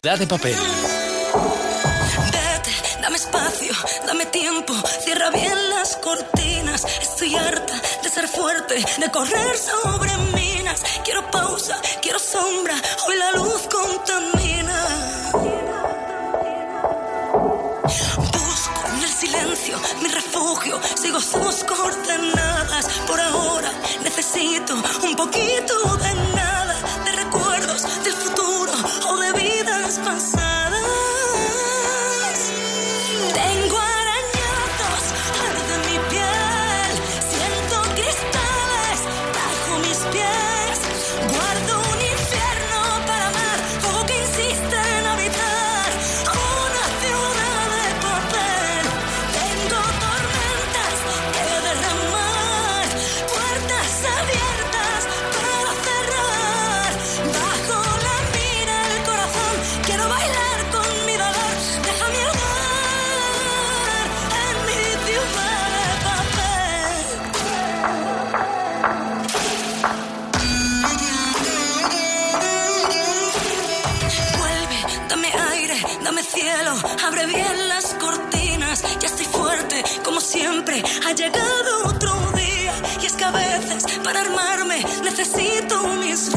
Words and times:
De 0.00 0.26
papel. 0.28 0.54
Vete, 2.30 2.70
dame 3.02 3.16
espacio, 3.16 3.72
dame 4.06 4.26
tiempo, 4.26 4.72
cierra 5.02 5.28
bien 5.30 5.70
las 5.70 5.96
cortinas. 5.96 6.84
Estoy 7.02 7.34
harta 7.34 7.74
de 8.04 8.08
ser 8.08 8.28
fuerte, 8.28 8.76
de 8.76 9.10
correr 9.10 9.56
sobre 9.58 10.16
minas. 10.36 10.84
Quiero 11.04 11.28
pausa, 11.32 11.80
quiero 12.00 12.20
sombra, 12.20 12.76
hoy 13.08 13.16
la 13.16 13.32
luz 13.32 13.62
contamina. 13.66 14.86
Busco 18.32 18.82
en 18.94 19.02
el 19.02 19.10
silencio 19.10 19.80
mi 20.00 20.10
refugio, 20.10 20.80
sigo 20.94 21.20
sus 21.20 21.64
coordenadas. 21.64 22.86
Por 23.04 23.20
ahora 23.20 23.72
necesito 24.04 24.74
un 25.02 25.16
poquito 25.16 25.96
de 25.96 26.14
nada. 26.36 26.67
passar. 29.96 30.57
ha 81.06 81.12
llegado 81.12 81.86
otro 81.86 82.12
día 82.32 82.72
y 83.02 83.06
es 83.06 83.12
que 83.14 83.24
a 83.24 83.30
veces 83.30 83.84
para 84.02 84.20
armarme 84.20 84.84
necesito 85.02 85.88
mis 86.00 86.30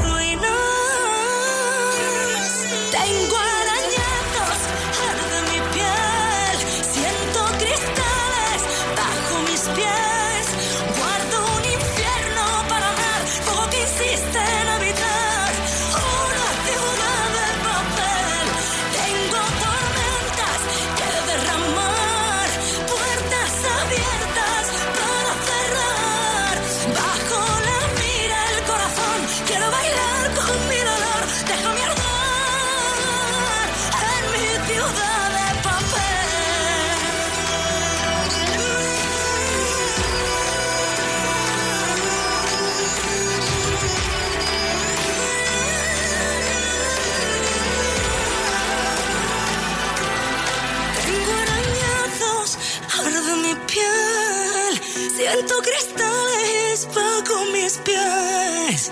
pies. 57.80 58.92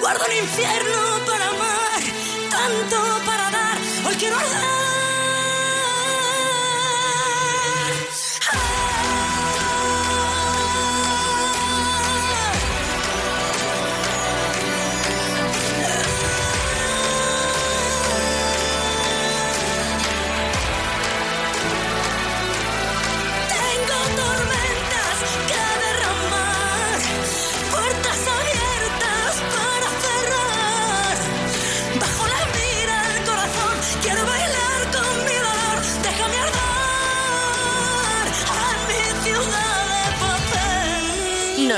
Guardo 0.00 0.24
el 0.26 0.38
infierno 0.38 1.24
para 1.26 1.48
amar, 1.48 2.02
tanto 2.50 3.24
para 3.24 3.50
dar. 3.50 3.78
Hoy 4.06 4.14
quiero 4.16 4.36
arder. 4.36 4.97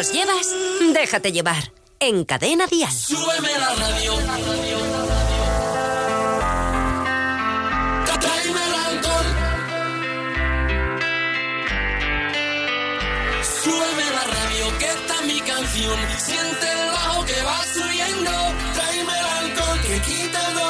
los 0.00 0.12
llevas, 0.14 0.54
déjate 0.94 1.30
llevar. 1.30 1.72
En 1.98 2.24
Cadena 2.24 2.66
Dial. 2.66 2.90
Súbeme 2.90 3.52
la 3.58 3.74
radio. 3.74 4.20
La 4.20 4.36
radio. 4.38 4.78
Tráeme 8.22 8.60
el 8.68 8.74
alcohol. 8.88 9.26
Súbeme 13.62 14.06
la 14.16 14.24
radio, 14.36 14.78
que 14.78 14.86
está 14.86 15.20
mi 15.26 15.38
canción. 15.40 15.98
Siente 16.16 16.66
el 16.72 16.90
bajo 16.92 17.24
que 17.26 17.42
va 17.42 17.60
subiendo. 17.74 18.30
Tráeme 18.76 19.12
el 19.20 19.26
alcohol, 19.42 19.80
que 19.82 20.00
quita 20.00 20.48
el 20.48 20.54
dolor. 20.54 20.69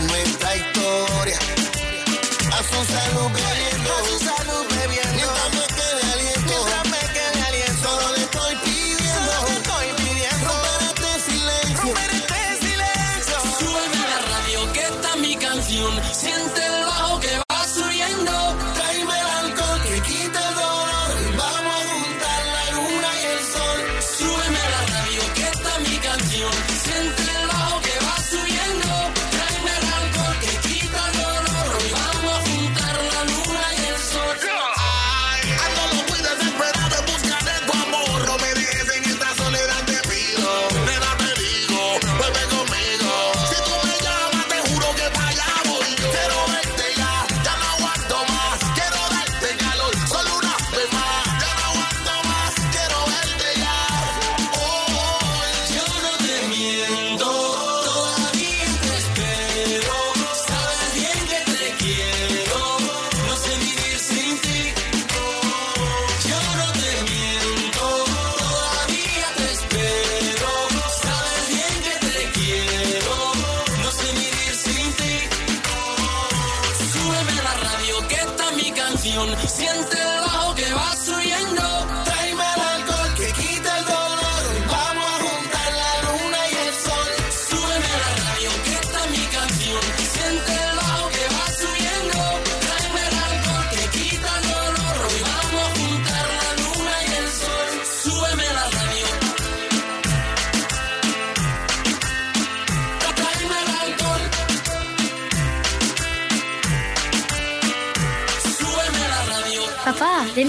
runway 0.00 0.29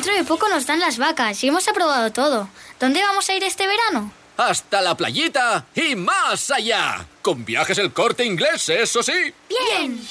dentro 0.01 0.18
de 0.18 0.24
poco 0.24 0.50
nos 0.50 0.65
dan 0.65 0.80
las 0.80 0.98
vacas 0.98 1.44
y 1.44 1.48
hemos 1.50 1.68
aprobado 1.68 2.12
todo. 2.12 2.50
¿Dónde 2.80 3.03
vamos 3.03 3.30
a 3.30 3.36
ir 3.36 3.44
este 3.44 3.68
verano? 3.68 4.12
Hasta 4.36 4.81
la 4.81 4.98
playita 4.98 5.68
y 5.75 5.95
más 5.95 6.50
allá. 6.50 7.06
Con 7.21 7.45
viajes 7.45 7.77
el 7.77 7.94
corte 7.94 8.25
inglés, 8.25 8.68
eso 8.69 9.03
sí. 9.03 9.31
¡Bien! 9.48 10.01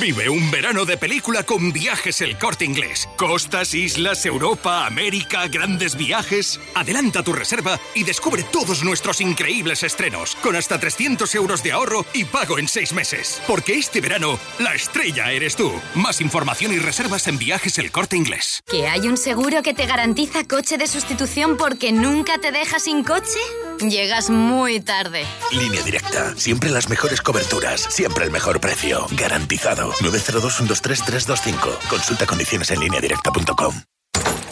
Vive 0.00 0.28
un 0.28 0.50
verano 0.50 0.84
de 0.84 0.96
película 0.96 1.44
con 1.44 1.72
viajes 1.72 2.20
el 2.20 2.36
corte 2.36 2.64
inglés. 2.64 3.08
Costas, 3.16 3.74
islas, 3.74 4.26
Europa, 4.26 4.86
América, 4.86 5.46
grandes 5.46 5.96
viajes. 5.96 6.58
Adelanta 6.74 7.22
tu 7.22 7.32
reserva 7.32 7.78
y 7.94 8.02
descubre 8.02 8.42
todos 8.42 8.82
nuestros 8.82 9.20
increíbles 9.20 9.84
estrenos, 9.84 10.34
con 10.36 10.56
hasta 10.56 10.80
300 10.80 11.32
euros 11.36 11.62
de 11.62 11.72
ahorro 11.72 12.04
y 12.12 12.24
pago 12.24 12.58
en 12.58 12.66
seis 12.66 12.92
meses. 12.92 13.40
Porque 13.46 13.74
este 13.74 14.00
verano, 14.00 14.38
la 14.58 14.74
estrella 14.74 15.30
eres 15.30 15.54
tú. 15.54 15.72
Más 15.94 16.20
información 16.20 16.72
y 16.72 16.78
reservas 16.78 17.28
en 17.28 17.38
viajes 17.38 17.78
el 17.78 17.92
corte 17.92 18.16
inglés. 18.16 18.62
¿Que 18.66 18.88
hay 18.88 19.06
un 19.06 19.16
seguro 19.16 19.62
que 19.62 19.74
te 19.74 19.86
garantiza 19.86 20.44
coche 20.44 20.76
de 20.76 20.88
sustitución 20.88 21.56
porque 21.56 21.92
nunca 21.92 22.38
te 22.38 22.50
deja 22.50 22.80
sin 22.80 23.04
coche? 23.04 23.38
Llegas 23.80 24.28
muy 24.28 24.80
tarde. 24.80 25.24
Línea 25.52 25.82
directa. 25.82 26.34
Siempre 26.36 26.70
las 26.70 26.88
mejores 26.88 27.20
coberturas. 27.20 27.86
Siempre 27.90 28.24
el 28.24 28.30
mejor 28.30 28.60
precio. 28.60 29.06
Garantizado. 29.12 29.83
902-123-325. 29.92 31.88
Consulta 31.88 32.26
condiciones 32.26 32.70
en 32.70 32.80
lineadirecta.com. 32.80 33.82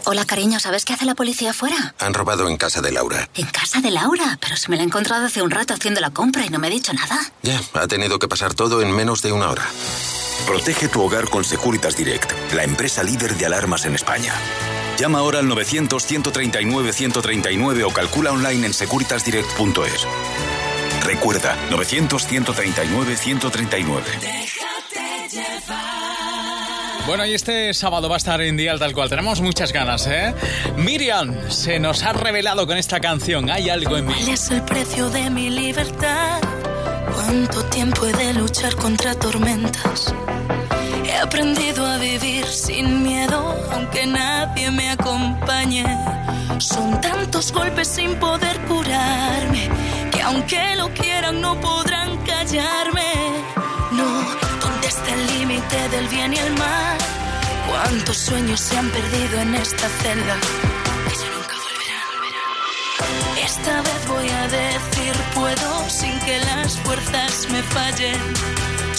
Hola, 0.05 0.25
cariño, 0.25 0.59
¿sabes 0.59 0.85
qué 0.85 0.95
hace 0.95 1.05
la 1.05 1.15
policía 1.15 1.51
afuera? 1.51 1.95
Han 2.01 2.13
robado 2.13 2.49
en 2.49 2.57
casa 2.57 2.81
de 2.81 2.91
Laura. 2.91 3.29
En 3.35 3.47
casa 3.47 3.81
de 3.81 3.93
Laura, 3.93 4.37
pero 4.41 4.57
se 4.57 4.69
me 4.69 4.75
la 4.77 4.83
he 4.83 4.87
encontrado 4.87 5.27
hace 5.27 5.43
un 5.43 5.51
rato 5.51 5.75
haciendo 5.75 6.01
la 6.01 6.11
compra 6.11 6.45
y 6.45 6.49
no 6.49 6.59
me 6.59 6.67
ha 6.67 6.71
dicho 6.71 6.93
nada. 6.93 7.21
Ya, 7.43 7.61
ha 7.75 7.87
tenido 7.87 8.19
que 8.19 8.27
pasar 8.27 8.53
todo 8.53 8.83
en 8.83 8.91
menos 8.91 9.23
de 9.23 9.31
una 9.31 9.49
hora. 9.49 9.65
Protege 10.47 10.89
tu 10.89 11.03
hogar 11.03 11.29
con 11.29 11.45
Securitas 11.45 11.97
Direct, 11.97 12.33
la 12.53 12.65
empresa 12.65 13.05
líder 13.05 13.37
de 13.37 13.47
alarmas 13.47 13.87
en 13.87 13.95
España. 13.95 14.35
Llama 14.99 15.21
ahora 15.21 15.39
al 15.39 15.47
900-139-139 15.47 17.85
o 17.85 17.91
calcula 17.91 18.33
online 18.33 18.67
en 18.67 18.75
securitasdirect.es. 18.75 20.07
Recuerda, 21.05 21.57
900-139-139. 21.71 24.62
Bueno, 27.07 27.27
y 27.27 27.35
este 27.35 27.75
sábado 27.75 28.09
va 28.09 28.17
a 28.17 28.19
estar 28.19 28.41
en 28.41 28.57
Dial 28.57 28.79
tal 28.79 28.93
cual. 28.93 29.09
Tenemos 29.09 29.41
muchas 29.41 29.73
ganas, 29.73 30.07
¿eh? 30.07 30.35
Miriam 30.77 31.35
se 31.51 31.79
nos 31.79 32.03
ha 32.05 32.13
revelado 32.13 32.67
con 32.67 32.77
esta 32.77 33.01
canción. 33.01 33.51
Hay 33.51 33.69
algo 33.69 33.97
en 33.97 34.07
mí. 34.07 34.15
¿Cuál 34.15 34.29
es 34.29 34.51
el 34.51 34.63
precio 34.63 35.11
de 35.11 35.29
mi 35.31 35.51
libertad? 35.51 36.41
¿Cuánto 37.15 37.65
tiempo 37.67 38.07
he 38.07 38.13
de 38.13 38.35
luchar 38.35 38.75
contra 38.77 39.15
tormentas? 39.15 40.15
He 41.05 41.17
aprendido 41.17 41.85
a 41.85 41.99
vivir 41.99 42.47
sin 42.47 43.03
miedo, 43.03 43.55
aunque 43.73 44.07
nadie 44.07 44.71
me 44.71 44.91
acompañe. 44.91 45.85
Son 46.59 47.01
tantos 47.01 47.53
golpes 47.53 47.89
sin 47.89 48.15
poder 48.17 48.59
curarme, 48.61 49.69
que 50.13 50.23
aunque 50.23 50.77
lo 50.77 50.89
quieran 50.95 51.41
no 51.41 51.61
podrán 51.61 52.17
callarme. 52.19 53.13
No, 53.91 54.05
¿dónde 54.05 54.52
está 54.93 55.15
el 55.15 55.27
límite 55.39 55.89
del 55.89 56.07
bien 56.09 56.35
y 56.35 56.39
el 56.39 56.53
mal? 56.59 56.99
¿Cuántos 57.67 58.17
sueños 58.19 58.61
se 58.61 58.77
han 58.77 58.91
perdido 58.91 59.41
en 59.41 59.55
esta 59.55 59.89
celda? 59.89 60.37
Que 61.09 61.17
nunca 61.31 61.57
volverán. 61.65 63.39
Esta 63.43 63.81
vez 63.81 64.07
voy 64.07 64.29
a 64.29 64.49
decir 64.49 65.15
puedo 65.35 65.89
sin 65.89 66.19
que 66.21 66.39
las 66.41 66.79
fuerzas 66.81 67.49
me 67.51 67.63
fallen. 67.63 68.21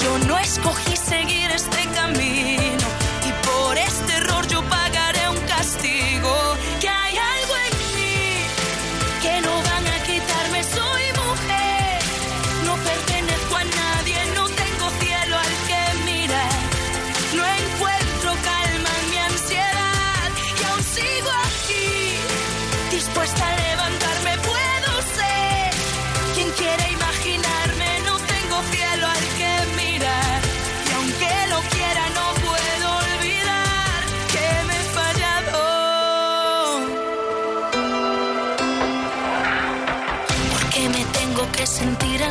Yo 0.02 0.18
no 0.28 0.38
escogí 0.40 0.96
seguir 0.98 1.52
este 1.52 1.88
camino 1.94 2.73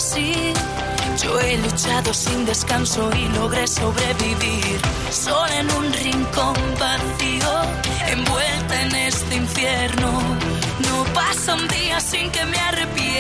así? 0.03 0.53
Yo 1.23 1.39
he 1.41 1.57
luchado 1.59 2.13
sin 2.13 2.45
descanso 2.45 3.09
y 3.17 3.25
logré 3.39 3.67
sobrevivir. 3.67 4.81
Sola 5.11 5.57
en 5.61 5.71
un 5.79 5.93
rincón 5.93 6.57
vacío, 6.81 7.53
envuelta 8.09 8.75
en 8.83 8.95
este 9.11 9.37
infierno. 9.37 10.11
No 10.89 10.97
pasa 11.15 11.55
un 11.55 11.69
día 11.69 12.01
sin 12.01 12.31
que 12.31 12.45
me 12.47 12.59
arrepienta 12.59 13.12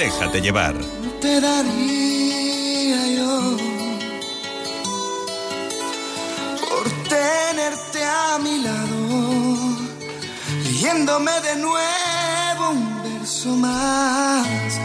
Déjate 0.00 0.40
llevar. 0.40 0.74
te 1.20 1.42
daría 1.42 3.06
yo 3.18 3.56
por 6.62 6.86
tenerte 7.06 8.02
a 8.02 8.38
mi 8.38 8.62
lado, 8.62 8.96
leyéndome 10.64 11.32
de 11.42 11.56
nuevo 11.56 12.70
un 12.70 13.02
verso 13.02 13.48
más. 13.56 14.80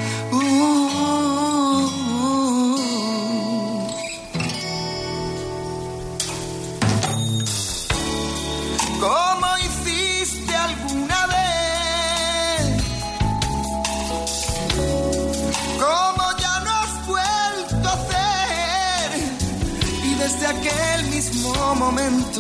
Momento 21.86 22.40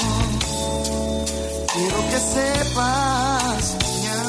quiero 1.73 1.99
que 2.09 2.19
sepas, 2.35 3.63
niña, 3.83 4.21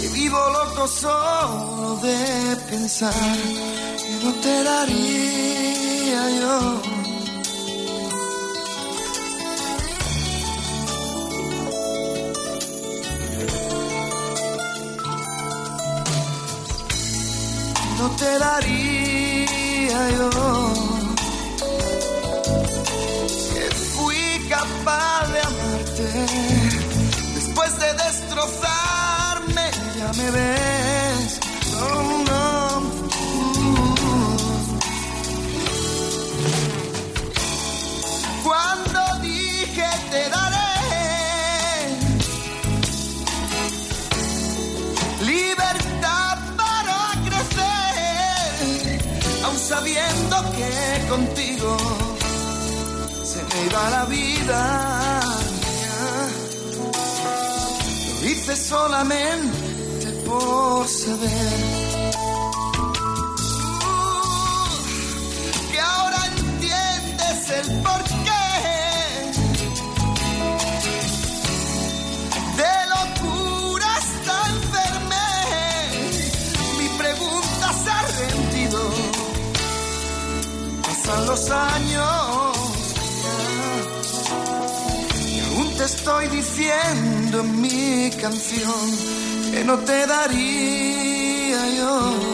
que 0.00 0.06
vivo 0.20 0.40
loco 0.58 0.88
solo 0.88 1.96
de 2.06 2.56
pensar 2.70 3.36
que 4.04 4.14
no 4.24 4.30
te 4.44 4.54
daría 4.70 6.22
yo. 6.40 6.82
no 17.98 18.06
te 18.16 18.38
daría 18.38 18.79
capaz 24.70 25.26
de 25.32 25.40
amarte 25.40 26.06
después 27.34 27.78
de 27.78 27.92
destrozarme, 28.04 29.70
ya 29.98 30.12
me 30.20 30.30
ves. 30.30 31.40
No, 31.72 31.88
no. 32.28 32.40
Cuando 38.44 39.00
dije 39.22 39.88
te 40.10 40.22
daré 40.28 40.72
libertad 45.22 46.38
para 46.56 46.98
crecer, 47.26 49.00
aun 49.44 49.58
sabiendo 49.58 50.36
que 50.52 50.70
contigo 51.08 51.76
me 53.60 53.66
iba 53.66 53.90
la 53.90 54.04
vida. 54.06 55.20
Lo 58.08 58.28
hice 58.28 58.56
solamente 58.56 60.06
por 60.26 60.86
saber. 60.86 62.10
Uh, 63.60 64.10
el 67.60 67.82
porqué 67.82 68.46
de 72.60 72.74
locura 72.94 73.86
hasta 73.96 74.34
enfermé. 74.54 75.32
Mi 76.78 76.88
pregunta 76.98 77.66
se 77.82 77.90
ha 77.90 78.02
rendido. 78.20 78.80
Pasan 80.82 81.26
los 81.26 81.50
años 81.50 82.29
estoy 85.94 86.28
diciendo 86.28 87.40
en 87.40 87.60
mi 87.60 88.10
canción 88.20 89.52
que 89.52 89.64
no 89.64 89.76
te 89.78 90.06
daría 90.06 91.60
yo. 91.78 92.29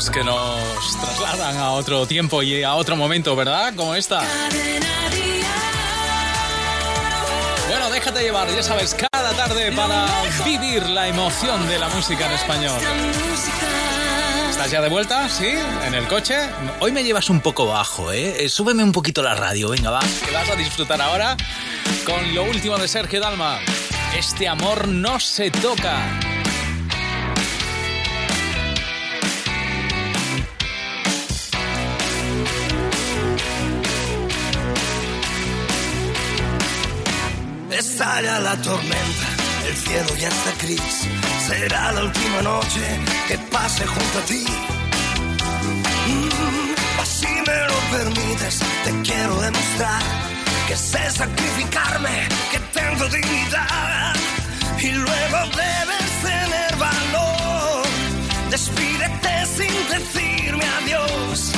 Canciones 0.00 0.10
que 0.10 0.24
nos 0.24 0.98
trasladan 0.98 1.58
a 1.58 1.72
otro 1.72 2.06
tiempo 2.06 2.42
y 2.42 2.62
a 2.62 2.74
otro 2.74 2.96
momento, 2.96 3.36
¿verdad? 3.36 3.74
Como 3.74 3.94
esta. 3.94 4.22
Bueno, 7.68 7.90
déjate 7.90 8.22
llevar, 8.22 8.48
ya 8.48 8.62
sabes, 8.62 8.96
cada 9.10 9.32
tarde 9.32 9.72
para 9.72 10.06
vivir 10.42 10.88
la 10.88 11.08
emoción 11.08 11.68
de 11.68 11.78
la 11.78 11.88
música 11.90 12.26
en 12.26 12.32
español. 12.32 12.80
¿Estás 14.48 14.70
ya 14.70 14.80
de 14.80 14.88
vuelta? 14.88 15.28
¿Sí? 15.28 15.48
¿En 15.84 15.94
el 15.94 16.06
coche? 16.06 16.48
Hoy 16.78 16.92
me 16.92 17.04
llevas 17.04 17.28
un 17.28 17.40
poco 17.40 17.66
bajo, 17.66 18.10
¿eh? 18.10 18.44
Eh, 18.44 18.48
Súbeme 18.48 18.82
un 18.82 18.92
poquito 18.92 19.22
la 19.22 19.34
radio, 19.34 19.68
venga, 19.68 19.90
va. 19.90 20.00
Que 20.24 20.32
vas 20.32 20.48
a 20.48 20.56
disfrutar 20.56 21.00
ahora 21.02 21.36
con 22.06 22.34
lo 22.34 22.44
último 22.44 22.78
de 22.78 22.88
Sergio 22.88 23.20
Dalma. 23.20 23.58
Este 24.16 24.48
amor 24.48 24.88
no 24.88 25.20
se 25.20 25.50
toca. 25.50 26.18
Estalla 38.00 38.40
la 38.40 38.56
tormenta, 38.62 39.28
el 39.68 39.76
cielo 39.76 40.16
ya 40.16 40.28
está 40.28 40.52
gris. 40.62 41.06
Será 41.46 41.92
la 41.92 42.04
última 42.04 42.40
noche 42.40 42.80
que 43.28 43.36
pase 43.52 43.86
junto 43.86 44.18
a 44.18 44.22
ti. 44.22 44.44
Mm, 46.06 47.02
así 47.02 47.26
me 47.26 47.58
lo 47.68 47.78
permites, 47.98 48.60
te 48.84 49.02
quiero 49.02 49.38
demostrar 49.42 50.02
que 50.66 50.76
sé 50.78 51.10
sacrificarme, 51.10 52.26
que 52.50 52.58
tengo 52.72 53.04
dignidad. 53.10 54.14
Y 54.78 54.92
luego 54.92 55.38
debes 55.64 56.10
tener 56.22 56.76
valor. 56.76 57.84
Despídete 58.48 59.34
sin 59.44 59.74
decirme 59.90 60.64
adiós. 60.82 61.52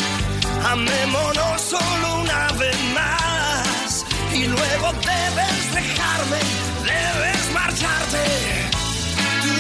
Amémonos 0.73 1.61
solo 1.63 2.21
una 2.21 2.53
vez 2.59 2.77
más. 2.97 3.32
Y 4.43 4.47
luego 4.49 4.93
debes 4.93 5.73
dejarme, 5.73 6.39
debes 6.83 7.53
marcharte. 7.55 8.25
Tú 9.45 9.55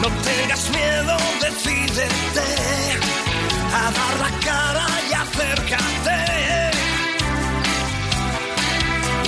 no 0.00 0.08
tengas 0.22 0.70
miedo, 0.70 1.16
decídete 1.42 2.48
a 3.74 3.90
dar 3.98 4.14
la 4.24 4.30
cara 4.40 4.86
y 5.06 5.12
acércate. 5.12 6.20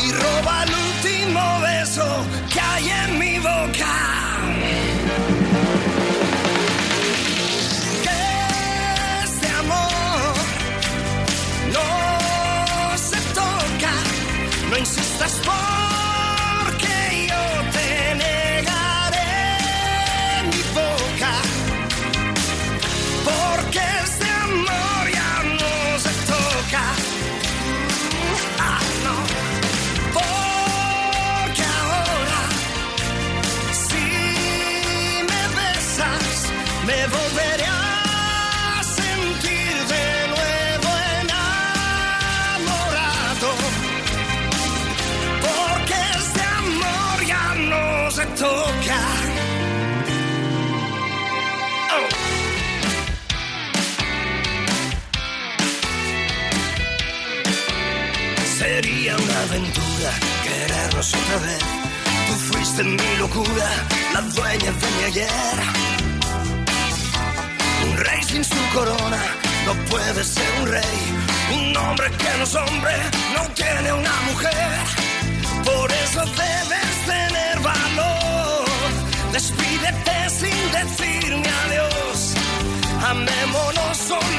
Y 0.03 0.13
roba 0.13 0.65
el 0.65 0.71
último 0.71 1.61
beso 1.61 2.25
que 2.51 2.61
hay 2.61 2.89
en 2.89 3.19
mi 3.19 3.39
boca. 3.41 4.24
That's 15.25 15.39
fine! 15.39 15.74
Puede 69.95 70.25
ser 70.25 70.51
un 70.61 70.67
rey. 70.67 70.99
Un 71.59 71.77
hombre 71.77 72.07
que 72.21 72.31
no 72.39 72.45
es 72.45 72.55
hombre 72.55 72.95
no 73.37 73.43
tiene 73.61 73.93
una 73.93 74.17
mujer. 74.31 74.71
Por 75.71 75.89
eso 76.05 76.21
debes 76.45 76.93
tener 77.13 77.55
valor. 77.61 78.65
Despídete 79.33 80.17
sin 80.41 80.63
decirme 80.79 81.51
adiós. 81.65 82.19
Amémonos 83.13 83.97
solo 84.11 84.34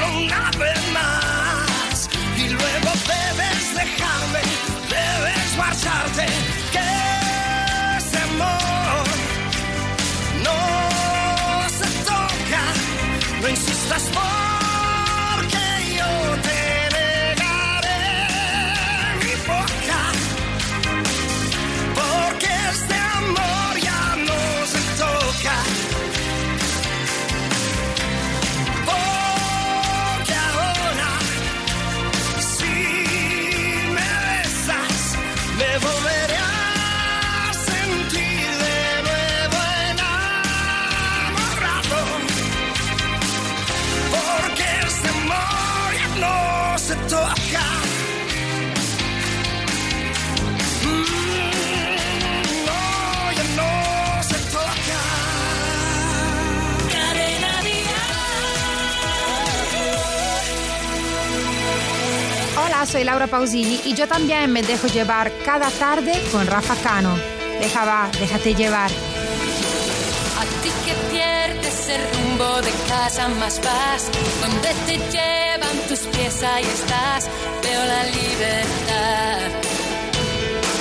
Soy 62.86 63.02
Laura 63.02 63.26
Pausini 63.26 63.80
y 63.84 63.94
yo 63.94 64.06
también 64.06 64.52
me 64.52 64.62
dejo 64.62 64.86
llevar 64.86 65.32
cada 65.44 65.70
tarde 65.70 66.12
con 66.30 66.46
Rafa 66.46 66.76
Cano. 66.76 67.18
Deja 67.60 67.84
va, 67.84 68.08
déjate 68.20 68.54
llevar. 68.54 68.90
A 68.90 70.44
ti 70.62 70.70
que 70.84 70.94
pierdes 71.10 71.88
el 71.88 72.00
rumbo 72.14 72.62
de 72.62 72.70
casa 72.88 73.28
más 73.28 73.60
vas, 73.62 74.08
donde 74.40 74.68
te 74.86 74.98
llevan 75.10 75.76
tus 75.88 75.98
pies 76.00 76.42
ahí 76.44 76.64
estás, 76.64 77.28
veo 77.62 77.84
la 77.86 78.04
libertad 78.04 79.38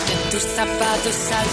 de 0.08 0.32
tus 0.32 0.44
zapatos 0.44 1.32
al. 1.32 1.46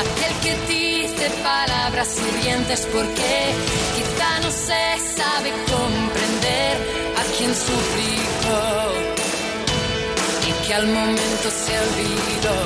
Aquel 0.00 0.34
que 0.40 0.52
dice 0.72 1.30
palabras 1.42 2.16
hirientes 2.18 2.88
porque 2.90 3.52
quizá 3.94 4.40
no 4.40 4.50
se 4.50 5.14
sabe 5.14 5.52
quien 7.40 7.54
suplicó 7.54 8.60
y 10.46 10.66
que 10.66 10.74
al 10.74 10.86
momento 10.86 11.48
se 11.64 11.72
olvidó. 11.86 12.58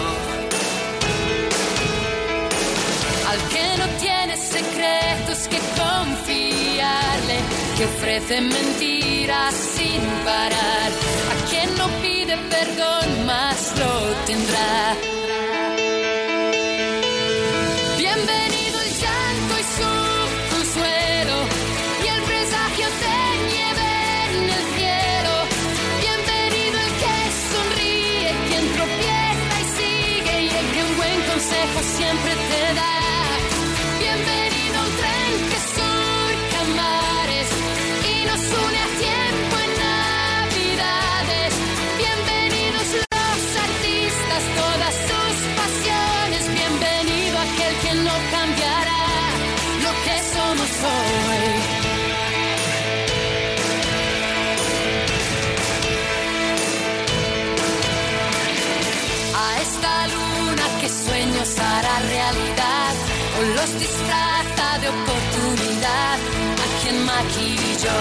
Al 3.30 3.38
que 3.52 3.66
no 3.78 3.86
tiene 4.00 4.36
secretos 4.36 5.38
que 5.48 5.58
confiarle, 5.80 7.38
que 7.76 7.84
ofrece 7.84 8.40
mentiras 8.40 9.54
sin 9.54 10.00
parar. 10.24 10.90
A 11.32 11.48
quien 11.48 11.72
no 11.76 11.86
pide 12.02 12.36
perdón 12.36 13.26
más 13.26 13.72
lo 13.78 13.92
tendrá. 14.26 15.13
Maquilló 67.84 67.98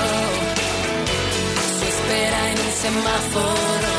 su 1.79 1.85
espera 1.85 2.51
en 2.51 2.59
un 2.59 2.71
semáforo. 2.83 3.93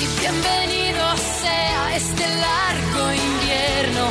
Y 0.00 0.20
bienvenido 0.20 1.16
sea 1.42 1.96
este 1.96 2.24
largo 2.46 3.12
invierno 3.12 4.10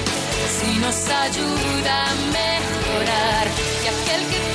si 0.60 0.80
nos 0.80 1.10
ayuda 1.10 2.06
a 2.06 2.13
mejorar 2.39 3.48
y 3.84 3.88
aquel 3.88 4.22
que 4.30 4.53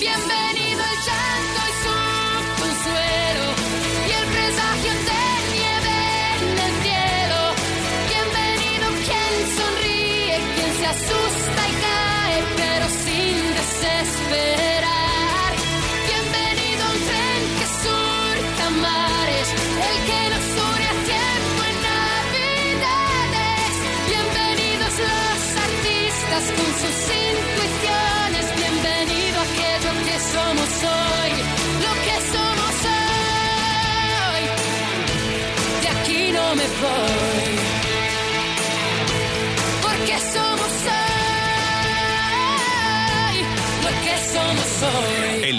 Bienvenido 0.00 0.80
el 0.80 0.98
llanto 1.04 1.60
y 1.68 1.74
su 1.84 1.96
consuelo 2.62 3.46
y 4.06 4.10
el 4.10 4.26
presagio 4.32 4.92
de 5.04 5.24
nieve 5.52 5.96
en 6.40 6.48
el 6.64 6.72
cielo. 6.82 7.40
Bienvenido 8.08 8.86
quien 9.04 9.32
sonríe, 9.58 10.36
quien 10.54 10.72
se 10.78 10.86
asusta. 10.86 11.43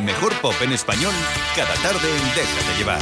mejor 0.06 0.34
pop 0.40 0.54
en 0.62 0.72
español 0.72 1.14
cada 1.56 1.74
tarde 1.76 2.08
en 2.08 2.36
Déjate 2.36 2.78
llevar. 2.78 3.02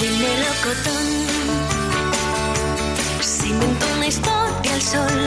Dime 0.00 0.30
locotón, 0.48 1.06
si 3.20 3.50
invento 3.50 3.86
una 3.96 4.06
historia 4.06 4.74
al 4.74 4.82
sol 4.82 5.19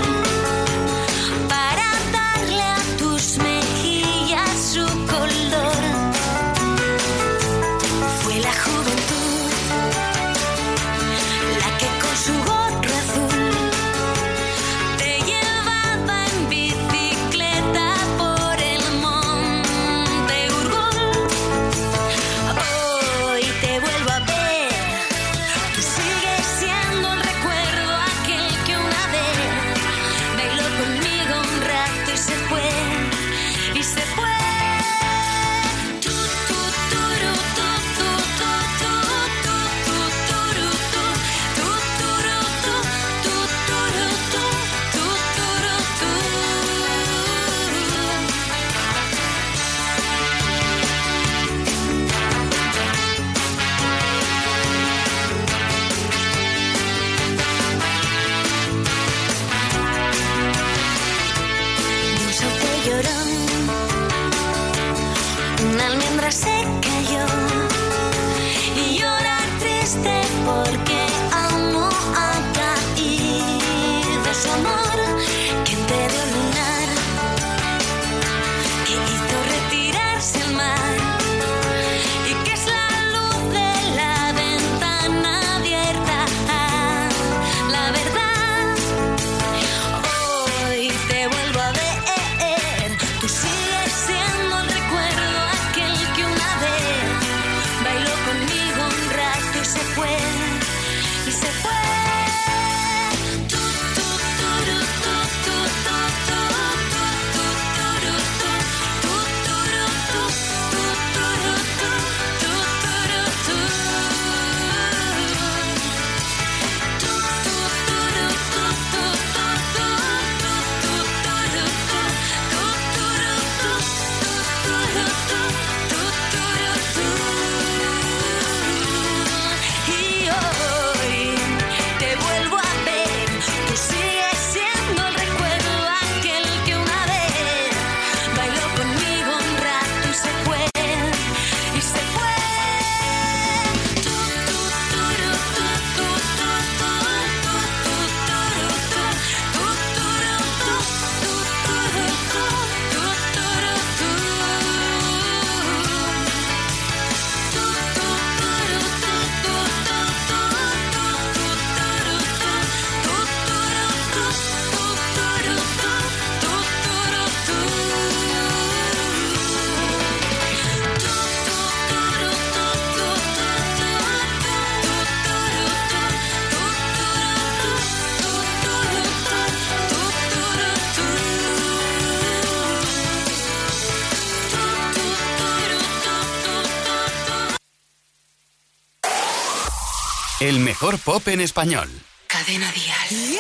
pop 190.91 191.25
en 191.29 191.39
español. 191.39 191.89
Cadena 192.27 192.69
Díaz. 192.73 193.39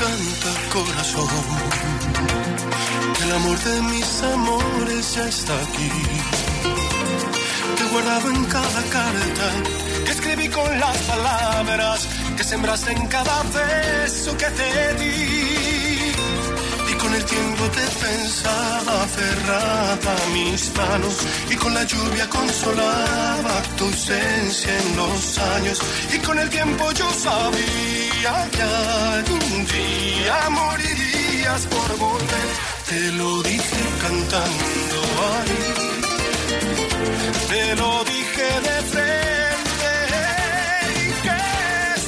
Canta 0.00 0.52
corazón, 0.72 1.28
el 3.22 3.32
amor 3.32 3.58
de 3.58 3.82
mis 3.82 4.22
amores 4.22 5.14
ya 5.14 5.28
está 5.28 5.54
aquí. 5.54 5.90
Te 7.76 7.84
guardaba 7.92 8.30
en 8.30 8.44
cada 8.46 8.82
carta 8.84 9.50
que 10.06 10.10
escribí 10.10 10.48
con 10.48 10.80
las 10.80 10.96
palabras 11.02 12.08
que 12.34 12.44
sembraste 12.44 12.92
en 12.92 13.06
cada 13.08 13.42
beso 13.42 14.36
que 14.38 14.46
te 14.46 14.94
di 14.94 15.51
con 17.02 17.14
el 17.14 17.24
tiempo 17.24 17.64
te 17.78 17.86
pensaba 18.06 19.06
cerrada 19.16 20.14
mis 20.32 20.72
manos 20.76 21.16
y 21.50 21.56
con 21.56 21.74
la 21.74 21.84
lluvia 21.84 22.28
consolaba 22.30 23.54
tu 23.76 23.84
ausencia 23.84 24.70
en 24.78 24.96
los 24.96 25.38
años 25.38 25.78
y 26.14 26.18
con 26.18 26.38
el 26.38 26.48
tiempo 26.48 26.84
yo 26.92 27.08
sabía 27.10 28.34
que 28.54 28.62
algún 28.62 29.66
día 29.74 30.38
morirías 30.50 31.62
por 31.74 31.90
volver. 31.98 32.48
Te 32.88 33.12
lo 33.18 33.42
dije 33.42 33.82
cantando 34.04 34.98
ahí, 35.32 35.62
te 37.50 37.76
lo 37.80 38.04
dije 38.04 38.48
de 38.68 38.76
frente 38.92 39.92
y 41.00 41.06
que 41.24 41.40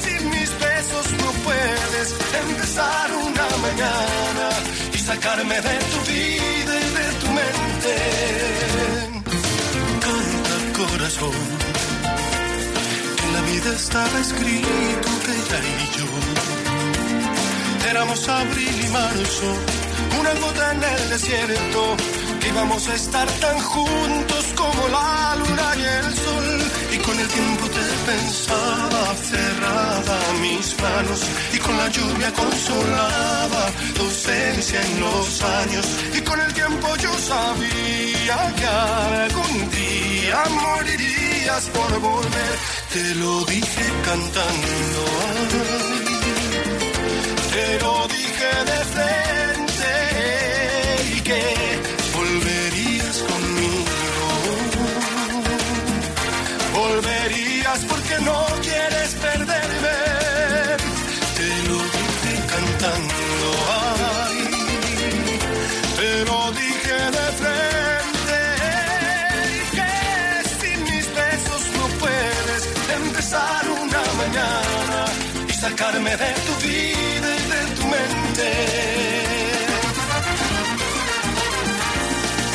sin 0.03 0.29
mis 0.29 0.51
besos 0.65 1.05
no 1.21 1.29
puedes 1.45 2.07
empezar 2.43 3.07
una 3.27 3.47
mañana 3.65 4.74
sacarme 5.05 5.55
de 5.61 5.75
tu 5.91 5.99
vida 6.11 6.73
y 6.85 6.89
de 6.99 7.07
tu 7.21 7.27
mente. 7.39 7.93
Canta 10.05 10.55
corazón 10.79 11.35
en 13.23 13.33
la 13.35 13.41
vida 13.51 13.69
estaba 13.75 14.17
escrito 14.19 15.09
que 15.23 15.31
ella 15.39 15.59
y 15.83 15.97
yo 15.97 16.07
éramos 17.91 18.27
abril 18.27 18.75
y 18.85 18.89
marzo, 18.89 19.49
una 20.19 20.33
gota 20.43 20.73
en 20.73 20.83
el 20.83 21.09
desierto, 21.09 21.97
íbamos 22.47 22.87
a 22.87 22.93
estar 22.95 23.27
tan 23.43 23.59
juntos 23.59 24.45
como 24.55 24.87
la 24.89 25.35
luna 25.35 25.67
y 25.77 25.81
el 25.81 26.13
sol. 26.13 26.47
Y 26.93 26.97
con 26.99 27.19
el 27.19 27.27
tiempo 27.27 27.65
te 27.67 27.85
pensaba 28.11 29.15
cerrada 29.31 30.17
mis 30.41 30.67
manos, 30.81 31.21
y 31.53 31.57
con 31.57 31.77
la 31.77 31.89
lluvia 31.89 32.31
consolaba 32.33 33.63
tu 33.95 34.01
ausencia 34.03 34.81
en 34.81 34.99
los 35.01 35.41
años. 35.43 35.85
Y 36.17 36.21
con 36.21 36.39
el 36.39 36.53
tiempo 36.53 36.87
yo 36.97 37.13
sabía 37.31 38.37
que 38.57 38.65
algún 38.65 39.69
día 39.71 40.43
morirías 40.49 41.63
por 41.75 41.99
volver. 41.99 42.55
Te 42.93 43.15
lo 43.15 43.43
dije 43.45 43.85
cantando. 44.05 45.01
te 47.55 47.79
lo 47.83 48.07
dije 48.07 48.49
de 48.71 48.79
frente 48.93 49.93
y 51.15 51.21
sacarme 75.77 76.11
de 76.11 76.33
tu 76.45 76.67
vida 76.67 77.29
y 77.35 77.49
de 77.53 77.75
tu 77.75 77.83
mente. 77.87 78.49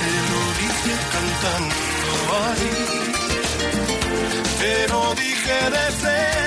Te 0.01 0.13
lo 0.31 0.43
dije 0.61 0.95
cantando 1.15 1.75
ahí, 2.49 2.73
te 4.61 4.89
lo 4.89 5.15
dije 5.15 5.57
de 5.77 5.93
frente 6.01 6.40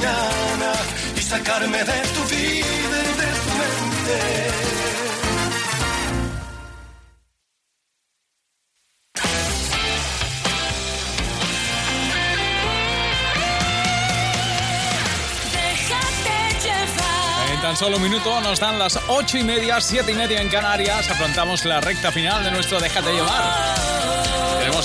mañana 0.00 0.72
y 1.16 1.20
sacarme 1.20 1.78
de 1.78 2.00
tu 2.14 2.24
vida 2.24 2.66
y 2.66 3.12
de 3.20 3.30
tu 3.42 3.50
mente. 3.60 4.20
Déjate 15.52 16.36
llevar. 16.62 17.50
En 17.52 17.60
tan 17.60 17.76
solo 17.76 17.96
un 17.96 18.02
minuto 18.02 18.40
nos 18.40 18.58
dan 18.60 18.78
las 18.78 18.98
ocho 19.08 19.38
y 19.38 19.44
media, 19.44 19.80
siete 19.80 20.12
y 20.12 20.14
media 20.14 20.40
en 20.40 20.48
Canarias. 20.48 21.10
Afrontamos 21.10 21.64
la 21.64 21.80
recta 21.80 22.10
final 22.10 22.44
de 22.44 22.50
nuestro 22.50 22.80
Déjate 22.80 23.12
llevar. 23.12 23.79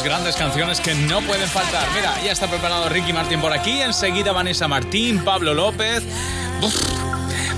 Grandes 0.06 0.36
canciones 0.36 0.80
que 0.80 0.94
no 0.94 1.20
pueden 1.22 1.48
faltar. 1.48 1.84
Mira, 1.96 2.14
ya 2.24 2.32
está 2.32 2.48
preparado 2.48 2.88
Ricky 2.90 3.12
Martín 3.12 3.42
por 3.42 3.52
aquí. 3.52 3.82
Enseguida 3.82 4.32
Vanessa 4.32 4.68
Martín, 4.68 5.24
Pablo 5.26 5.56
López. 5.56 6.04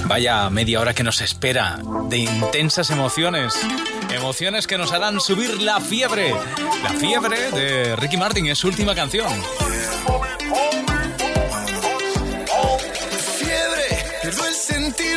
Vaya 0.05 0.49
media 0.49 0.79
hora 0.79 0.93
que 0.93 1.03
nos 1.03 1.19
espera 1.19 1.77
de 2.07 2.19
intensas 2.19 2.89
emociones. 2.89 3.53
Emociones 4.11 4.65
que 4.65 4.77
nos 4.77 4.93
harán 4.93 5.19
subir 5.19 5.61
la 5.61 5.81
fiebre. 5.81 6.33
La 6.83 6.91
fiebre 6.91 7.51
de 7.51 7.97
Ricky 7.97 8.15
Martin 8.15 8.47
es 8.47 8.59
su 8.59 8.69
última 8.69 8.95
canción. 8.95 9.27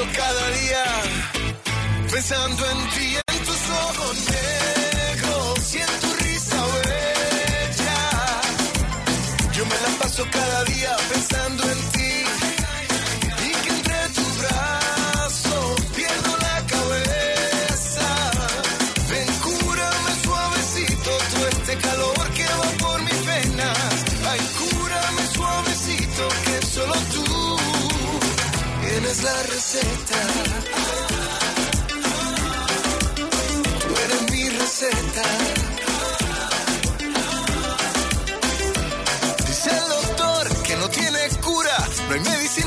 cada 0.00 0.50
día 0.50 0.84
pensando 2.10 2.70
en 2.70 2.90
ti, 2.90 3.21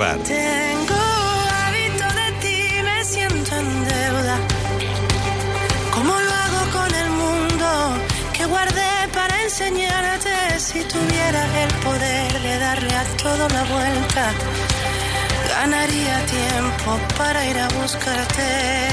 Tengo 0.00 0.94
hábito 0.96 2.06
de 2.20 2.32
ti, 2.40 2.58
me 2.82 3.04
siento 3.04 3.54
en 3.54 3.84
deuda. 3.84 4.36
¿Cómo 5.94 6.14
lo 6.18 6.32
hago 6.42 6.72
con 6.72 6.94
el 6.94 7.10
mundo 7.10 7.66
que 8.32 8.46
guardé 8.46 9.08
para 9.12 9.42
enseñarte? 9.42 10.58
Si 10.58 10.80
tuviera 10.84 11.64
el 11.64 11.74
poder 11.84 12.32
de 12.40 12.58
darle 12.58 12.94
a 12.94 13.04
todo 13.22 13.46
la 13.50 13.62
vuelta, 13.64 14.32
ganaría 15.50 16.24
tiempo 16.24 16.98
para 17.18 17.46
ir 17.46 17.58
a 17.58 17.68
buscarte. 17.68 18.88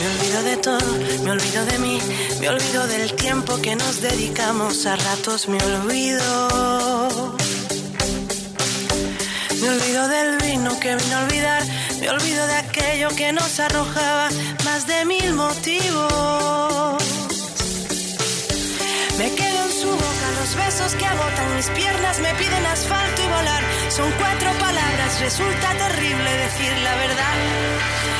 Me 0.00 0.06
olvido 0.08 0.42
de 0.42 0.56
todo, 0.56 1.22
me 1.22 1.30
olvido 1.30 1.64
de 1.66 1.78
mí, 1.78 2.00
me 2.40 2.48
olvido 2.48 2.84
del 2.88 3.14
tiempo 3.14 3.62
que 3.62 3.76
nos 3.76 4.00
dedicamos, 4.00 4.86
a 4.86 4.96
ratos 4.96 5.46
me 5.46 5.58
olvido. 5.62 6.89
Me 9.60 9.68
olvido 9.68 10.08
del 10.08 10.38
vino 10.38 10.80
que 10.80 10.96
vino 10.96 11.16
a 11.16 11.24
olvidar, 11.24 11.62
me 12.00 12.08
olvido 12.08 12.46
de 12.46 12.54
aquello 12.54 13.08
que 13.14 13.30
nos 13.32 13.60
arrojaba 13.60 14.30
más 14.64 14.86
de 14.86 15.04
mil 15.04 15.34
motivos. 15.34 17.02
Me 19.18 19.30
quedo 19.34 19.64
en 19.64 19.72
su 19.72 19.90
boca, 19.90 20.26
los 20.40 20.54
besos 20.56 20.94
que 20.94 21.04
agotan 21.04 21.56
mis 21.56 21.68
piernas 21.70 22.20
me 22.20 22.34
piden 22.36 22.64
asfalto 22.64 23.22
y 23.22 23.26
volar. 23.26 23.62
Son 23.90 24.10
cuatro 24.12 24.50
palabras, 24.58 25.20
resulta 25.20 25.74
terrible 25.76 26.30
decir 26.38 26.72
la 26.82 26.94
verdad. 26.96 28.19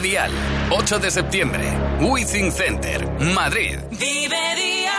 Vive 0.00 0.02
Dial. 0.08 0.30
8 0.70 0.98
de 0.98 1.10
septiembre. 1.10 1.72
Wizzing 2.00 2.52
Center, 2.52 3.06
Madrid. 3.34 3.78
Vive 3.90 4.36
Dial. 4.56 4.94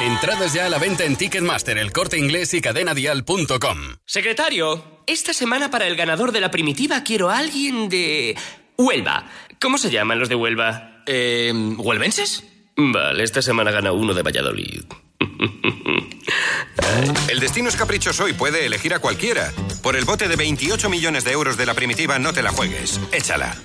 Entradas 0.00 0.52
ya 0.52 0.66
a 0.66 0.68
la 0.68 0.78
venta 0.78 1.04
en 1.04 1.16
Ticketmaster, 1.16 1.78
el 1.78 1.92
corte 1.92 2.18
inglés 2.18 2.52
y 2.54 2.60
cadenadial.com. 2.60 3.78
Secretario, 4.04 5.02
esta 5.06 5.32
semana 5.32 5.70
para 5.70 5.86
el 5.86 5.96
ganador 5.96 6.32
de 6.32 6.40
la 6.40 6.50
primitiva 6.50 7.02
quiero 7.02 7.30
a 7.30 7.38
alguien 7.38 7.88
de. 7.88 8.36
Huelva. 8.76 9.26
¿Cómo 9.60 9.78
se 9.78 9.90
llaman 9.90 10.18
los 10.18 10.28
de 10.28 10.34
Huelva? 10.34 11.02
Eh, 11.06 11.52
¿Huelvenses? 11.76 12.44
Vale, 12.76 13.22
esta 13.22 13.42
semana 13.42 13.70
gana 13.70 13.92
uno 13.92 14.14
de 14.14 14.22
Valladolid. 14.22 14.84
El 17.28 17.40
destino 17.40 17.68
es 17.68 17.76
caprichoso 17.76 18.28
y 18.28 18.32
puede 18.32 18.66
elegir 18.66 18.94
a 18.94 18.98
cualquiera. 18.98 19.52
Por 19.82 19.96
el 19.96 20.04
bote 20.04 20.28
de 20.28 20.36
28 20.36 20.90
millones 20.90 21.24
de 21.24 21.32
euros 21.32 21.56
de 21.56 21.66
la 21.66 21.74
primitiva, 21.74 22.18
no 22.18 22.32
te 22.32 22.42
la 22.42 22.50
juegues. 22.50 23.00
Échala. 23.12 23.56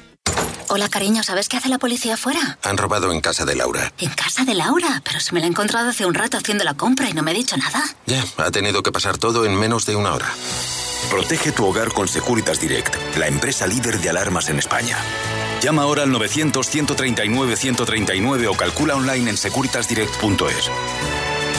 Hola, 0.67 0.89
cariño, 0.89 1.21
¿sabes 1.23 1.47
qué 1.47 1.57
hace 1.57 1.69
la 1.69 1.77
policía 1.77 2.15
afuera? 2.15 2.57
Han 2.63 2.77
robado 2.77 3.11
en 3.11 3.21
casa 3.21 3.45
de 3.45 3.53
Laura. 3.55 3.93
En 3.99 4.09
casa 4.09 4.43
de 4.45 4.55
Laura, 4.55 5.01
pero 5.03 5.19
se 5.19 5.31
me 5.33 5.39
la 5.39 5.45
he 5.45 5.49
encontrado 5.49 5.89
hace 5.89 6.05
un 6.05 6.15
rato 6.15 6.37
haciendo 6.37 6.63
la 6.63 6.73
compra 6.73 7.07
y 7.09 7.13
no 7.13 7.21
me 7.23 7.31
ha 7.31 7.35
dicho 7.35 7.55
nada. 7.57 7.83
Ya, 8.07 8.23
ha 8.37 8.51
tenido 8.51 8.81
que 8.81 8.91
pasar 8.91 9.17
todo 9.17 9.45
en 9.45 9.55
menos 9.55 9.85
de 9.85 9.95
una 9.95 10.13
hora. 10.13 10.31
Protege 11.09 11.51
tu 11.51 11.65
hogar 11.65 11.91
con 11.93 12.07
Securitas 12.07 12.59
Direct, 12.59 12.95
la 13.17 13.27
empresa 13.27 13.67
líder 13.67 13.99
de 13.99 14.09
alarmas 14.09 14.49
en 14.49 14.57
España. 14.57 14.97
Llama 15.61 15.83
ahora 15.83 16.01
al 16.03 16.11
900-139-139 16.11 18.47
o 18.47 18.55
calcula 18.55 18.95
online 18.95 19.29
en 19.29 19.37
securitasdirect.es. 19.37 20.71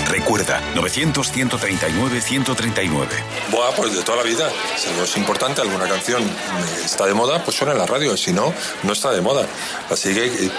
Recuerda, 0.08 0.62
900-139-139. 0.74 3.06
Buah, 3.50 3.74
pues 3.74 3.94
de 3.94 4.02
toda 4.02 4.18
la 4.18 4.24
vida. 4.24 4.50
Si 4.76 4.88
algo 4.88 5.04
es 5.04 5.16
importante, 5.16 5.60
alguna 5.60 5.88
canción 5.88 6.22
está 6.84 7.06
de 7.06 7.14
moda, 7.14 7.42
pues 7.44 7.56
suena 7.56 7.72
en 7.72 7.78
la 7.78 7.86
radio. 7.86 8.16
Si 8.16 8.32
no, 8.32 8.54
no 8.84 8.92
está 8.92 9.10
de 9.10 9.20
moda. 9.20 9.46
Así 9.90 10.14
que 10.14 10.26
eh, 10.26 10.50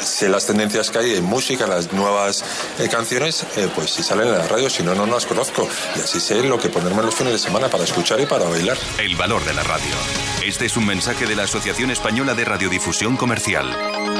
sé 0.00 0.28
las 0.28 0.46
tendencias 0.46 0.90
que 0.90 0.98
hay 0.98 1.14
en 1.14 1.24
música, 1.24 1.66
las 1.66 1.92
nuevas 1.92 2.44
eh, 2.78 2.88
canciones, 2.88 3.44
eh, 3.56 3.68
pues 3.74 3.90
si 3.90 4.02
salen 4.02 4.28
en 4.28 4.38
la 4.38 4.48
radio, 4.48 4.68
si 4.68 4.82
no, 4.82 4.94
no 4.94 5.06
las 5.06 5.26
conozco. 5.26 5.68
Y 5.96 6.00
así 6.00 6.20
sé 6.20 6.42
lo 6.42 6.58
que 6.58 6.68
ponerme 6.68 7.02
los 7.02 7.14
fines 7.14 7.32
de 7.32 7.38
semana 7.38 7.68
para 7.68 7.84
escuchar 7.84 8.20
y 8.20 8.26
para 8.26 8.44
bailar. 8.46 8.76
El 8.98 9.16
valor 9.16 9.44
de 9.44 9.54
la 9.54 9.62
radio. 9.62 9.94
Este 10.44 10.66
es 10.66 10.76
un 10.76 10.86
mensaje 10.86 11.26
de 11.26 11.36
la 11.36 11.44
Asociación 11.44 11.90
Española 11.90 12.34
de 12.34 12.44
Radiodifusión 12.44 13.16
Comercial. 13.16 14.15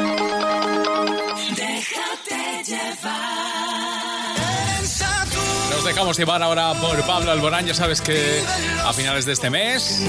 Dejamos 5.86 6.18
llevar 6.18 6.42
ahora 6.42 6.74
por 6.74 7.00
Pablo 7.06 7.30
Alborán. 7.30 7.64
Ya 7.66 7.74
sabes 7.74 8.00
que 8.00 8.42
a 8.84 8.92
finales 8.92 9.24
de 9.24 9.32
este 9.32 9.50
mes 9.50 10.02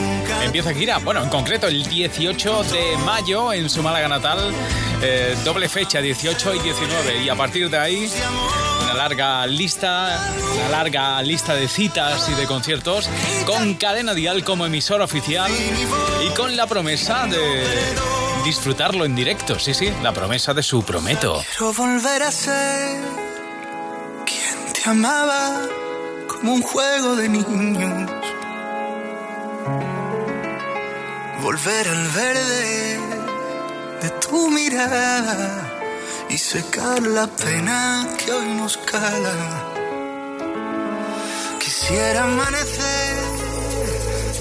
empieza 0.43 0.73
gira. 0.73 0.97
Bueno, 0.99 1.23
en 1.23 1.29
concreto 1.29 1.67
el 1.67 1.83
18 1.83 2.63
de 2.63 2.97
mayo 3.05 3.53
en 3.53 3.69
su 3.69 3.81
Málaga 3.83 4.07
natal. 4.07 4.53
eh, 5.01 5.37
doble 5.45 5.69
fecha, 5.69 6.01
18 6.01 6.55
y 6.55 6.59
19. 6.59 7.23
Y 7.23 7.29
a 7.29 7.35
partir 7.35 7.69
de 7.69 7.77
ahí, 7.77 8.11
una 8.83 8.93
larga 8.95 9.45
lista, 9.45 10.19
una 10.55 10.69
larga 10.69 11.21
lista 11.21 11.53
de 11.53 11.67
citas 11.67 12.27
y 12.29 12.33
de 12.33 12.45
conciertos 12.47 13.07
con 13.45 13.75
Cadena 13.75 14.13
Dial 14.15 14.43
como 14.43 14.65
emisora 14.65 15.03
oficial 15.05 15.51
y 16.25 16.29
con 16.33 16.55
la 16.57 16.65
promesa 16.65 17.27
de 17.27 17.63
disfrutarlo 18.43 19.05
en 19.05 19.15
directo. 19.15 19.59
Sí, 19.59 19.73
sí, 19.75 19.93
la 20.01 20.13
promesa 20.13 20.53
de 20.55 20.63
su 20.63 20.83
prometo. 20.83 21.43
Amaba 24.87 25.61
como 26.27 26.53
un 26.53 26.61
juego 26.61 27.15
de 27.15 27.29
niños. 27.29 28.11
Volver 31.41 31.87
al 31.87 32.07
verde 32.09 32.99
de 34.01 34.09
tu 34.21 34.49
mirada 34.49 35.71
y 36.29 36.37
secar 36.37 37.01
la 37.01 37.27
pena 37.27 38.07
que 38.17 38.31
hoy 38.31 38.53
nos 38.53 38.77
cala. 38.77 39.37
Quisiera 41.59 42.23
amanecer 42.23 43.17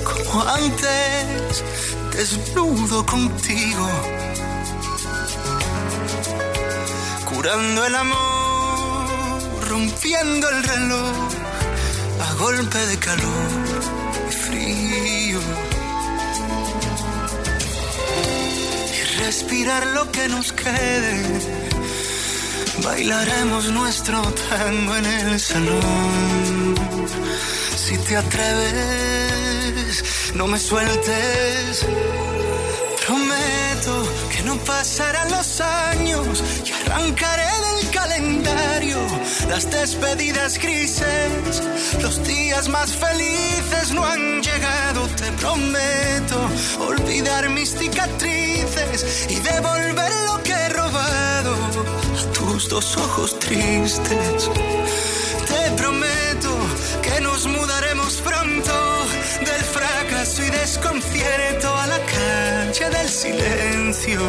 como 0.05 0.43
antes, 0.43 1.65
desnudo 2.13 3.05
contigo 3.05 3.89
curando 7.37 7.85
el 7.85 7.95
amor, 7.95 8.46
rompiendo 9.69 10.49
el 10.49 10.63
reloj 10.63 11.29
a 12.21 12.35
golpe 12.35 12.79
de 12.79 12.97
calor 12.99 13.51
y 14.29 14.33
frío. 14.33 15.41
Y 18.97 19.01
respirar 19.25 19.87
lo 19.89 20.11
que 20.13 20.29
nos 20.29 20.53
quede, 20.53 21.23
bailaremos 22.85 23.71
nuestro 23.71 24.23
tango 24.51 24.97
en 24.97 25.07
el 25.07 25.41
salón. 25.41 26.75
Si 27.77 27.99
te 27.99 28.17
atreves, 28.17 30.05
no 30.35 30.47
me 30.47 30.59
sueltes. 30.59 31.87
Pasarán 34.65 35.31
los 35.31 35.61
años 35.61 36.43
y 36.65 36.73
arrancaré 36.73 37.45
del 37.45 37.91
calendario 37.91 38.99
las 39.49 39.71
despedidas 39.71 40.59
grises. 40.59 41.63
Los 42.01 42.23
días 42.25 42.69
más 42.69 42.93
felices 42.93 43.93
no 43.93 44.05
han 44.05 44.43
llegado, 44.43 45.07
te 45.17 45.31
prometo 45.33 46.49
olvidar 46.81 47.49
mis 47.51 47.77
cicatrices 47.77 49.27
y 49.29 49.37
devolver 49.37 50.13
lo 50.27 50.43
que 50.43 50.53
he 50.53 50.69
robado 50.71 51.55
a 51.55 52.33
tus 52.33 52.69
dos 52.69 52.97
ojos 52.97 53.39
tristes. 53.39 54.51
Te 55.47 55.71
prometo 55.77 56.51
que 57.03 57.21
nos 57.21 57.47
mudaremos 57.47 58.15
pronto 58.17 59.07
del 59.41 59.65
fracaso 59.65 60.43
y 60.45 60.51
desconcierto 60.51 61.75
a 61.75 61.87
la 61.87 62.06
del 62.91 63.09
silencio. 63.09 64.21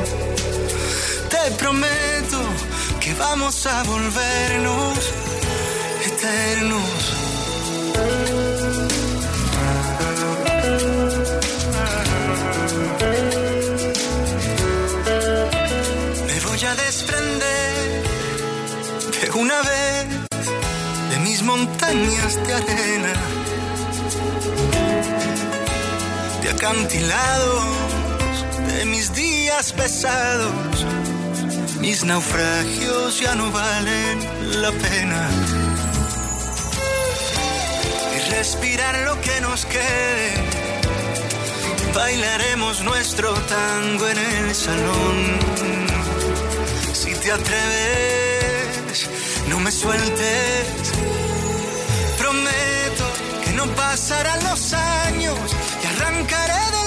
Te 1.30 1.52
prometo 1.58 2.42
que 3.00 3.14
vamos 3.14 3.66
a 3.66 3.84
volvernos 3.84 4.98
eternos. 6.06 6.90
Me 16.28 16.40
voy 16.48 16.66
a 16.66 16.76
desprender 16.76 18.04
de 19.22 19.32
una 19.40 19.62
vez 19.62 20.06
de 21.12 21.20
mis 21.20 21.44
montañas 21.44 22.36
de 22.46 22.54
arena, 22.54 23.14
de 26.42 26.50
acantilados, 26.50 27.97
de 28.78 28.86
mis 28.86 29.12
días 29.14 29.74
pesados. 29.74 30.86
Mis 31.80 32.04
naufragios 32.04 33.20
ya 33.20 33.34
no 33.34 33.52
valen 33.52 34.18
la 34.62 34.72
pena. 34.72 35.30
Y 38.16 38.32
respirar 38.36 38.96
lo 39.08 39.20
que 39.22 39.42
nos 39.42 39.66
quede. 39.66 40.34
Bailaremos 41.96 42.84
nuestro 42.84 43.34
tango 43.56 44.08
en 44.08 44.20
el 44.20 44.56
salón. 44.56 45.18
Si 46.94 47.14
te 47.16 47.32
atreves, 47.32 49.10
no 49.50 49.60
me 49.60 49.72
sueltes. 49.72 50.68
Prometo 52.20 53.06
que 53.44 53.52
no 53.54 53.66
pasarán 53.76 54.44
los 54.44 54.74
años 54.74 55.38
y 55.82 55.86
arrancaré 55.88 56.64
del 56.78 56.87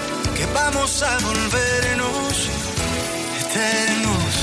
que 0.41 0.47
vamos 0.53 1.03
a 1.03 1.17
volvernos 1.19 2.49
eternos. 3.41 4.33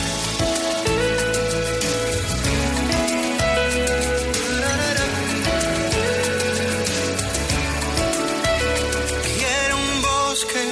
Quiero 9.39 9.77
un 9.77 10.03
bosque, 10.03 10.65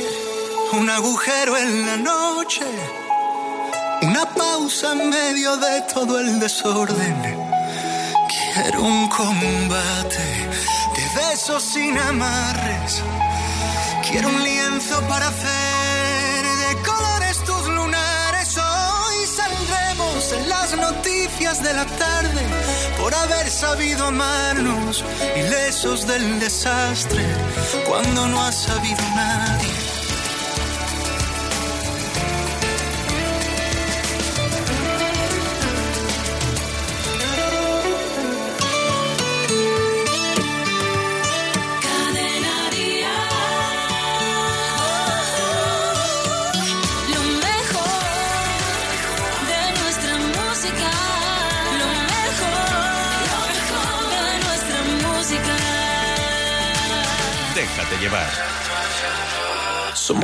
un 0.75 0.91
agujero 0.91 1.57
en 1.57 1.87
la 1.87 1.97
noche, 1.97 2.67
una 4.03 4.25
pausa 4.27 4.93
en 4.93 5.11
medio 5.11 5.57
de 5.57 5.83
todo 5.93 6.21
el 6.21 6.39
desorden. 6.39 7.17
Quiero 8.33 8.81
un 8.83 9.09
combate 9.09 10.27
de 10.97 11.05
besos 11.19 11.63
sin 11.65 11.99
amarres. 11.99 13.03
Quiero 14.11 14.29
un 14.29 14.43
lienzo 14.43 15.01
para 15.09 15.27
hacer 15.29 16.45
de 16.45 16.83
colores 16.83 17.39
tus 17.45 17.67
lunares. 17.69 18.57
Hoy 18.57 19.27
saldremos 19.27 20.33
en 20.33 20.49
las 20.49 20.77
noticias 20.77 21.63
de 21.63 21.75
la 21.75 21.85
tarde 21.87 22.43
por 23.01 23.13
haber 23.15 23.51
sabido 23.51 24.07
amarnos, 24.07 25.05
ilesos 25.37 26.07
del 26.07 26.39
desastre, 26.39 27.25
cuando 27.87 28.29
no 28.29 28.43
ha 28.45 28.53
sabido 28.53 29.03
nadie. 29.17 29.86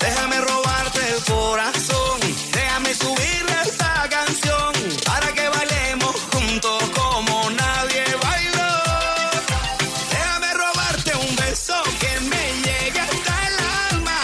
Déjame 0.00 0.40
robarte 0.40 1.00
el 1.14 1.24
corazón, 1.24 2.20
déjame 2.52 2.94
subirle 2.94 3.56
esta 3.64 4.08
canción 4.08 4.72
para 5.04 5.32
que 5.32 5.48
bailemos 5.48 6.14
juntos 6.32 6.82
como 6.94 7.50
nadie 7.50 8.04
bailó. 8.22 8.72
Déjame 10.10 10.54
robarte 10.54 11.10
un 11.16 11.36
beso 11.36 11.74
que 12.00 12.20
me 12.30 12.44
llegue 12.66 13.00
hasta 13.00 13.34
el 13.48 13.56
alma, 13.92 14.20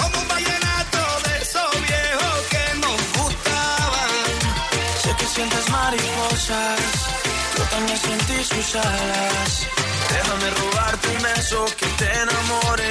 como 0.00 0.18
un 0.22 0.28
vallenato 0.28 1.02
de 1.24 1.32
esos 1.42 1.70
viejos 1.88 2.38
que 2.52 2.64
nos 2.84 3.00
gustaban. 3.18 4.10
Sé 5.02 5.10
que 5.18 5.26
sientes 5.26 5.68
mariposas, 5.70 6.80
yo 7.56 7.64
también 7.64 7.98
sentí 7.98 8.44
sus 8.44 8.74
alas. 8.76 9.66
Déjame 10.10 10.50
robarte 10.50 11.08
un 11.08 11.22
beso 11.22 11.64
que 11.78 11.86
te 11.98 12.12
enamore 12.22 12.90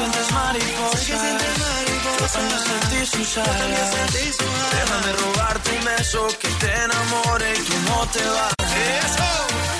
Sé 0.00 0.06
que 0.06 1.18
sientes 1.18 1.58
mariposas, 1.58 2.20
yo 2.20 2.26
también 2.38 2.60
sentí 2.70 3.06
sus 3.06 3.38
alas. 3.38 3.90
Déjame 4.72 5.12
robarte 5.12 5.70
un 5.78 5.84
beso 5.84 6.26
que 6.40 6.48
te 6.48 6.74
enamore 6.84 7.52
y 7.52 7.62
tú 7.64 7.74
no 7.88 8.06
te 8.06 8.24
vayas. 8.24 8.70
Eso, 9.04 9.28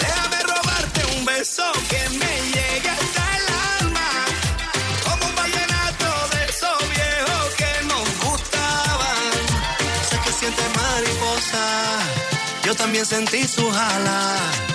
déjame 0.01 0.39
robarte 0.43 1.01
un 1.17 1.25
beso 1.25 1.65
que 1.89 2.03
me 2.19 2.33
llegue 2.53 2.91
hasta 2.91 3.23
el 3.39 3.47
alma. 3.81 4.09
Como 5.05 5.27
un 5.27 5.35
vallenato 5.37 6.09
de 6.33 6.45
esos 6.51 6.79
viejos 6.91 7.55
que 7.57 7.73
nos 7.87 8.07
gustaban. 8.25 9.33
Sé 10.11 10.17
que 10.25 10.33
sientes 10.33 10.69
mariposa, 10.77 11.65
yo 12.67 12.75
también 12.75 13.07
sentí 13.07 13.49
sus 13.49 13.75
alas. 13.75 14.70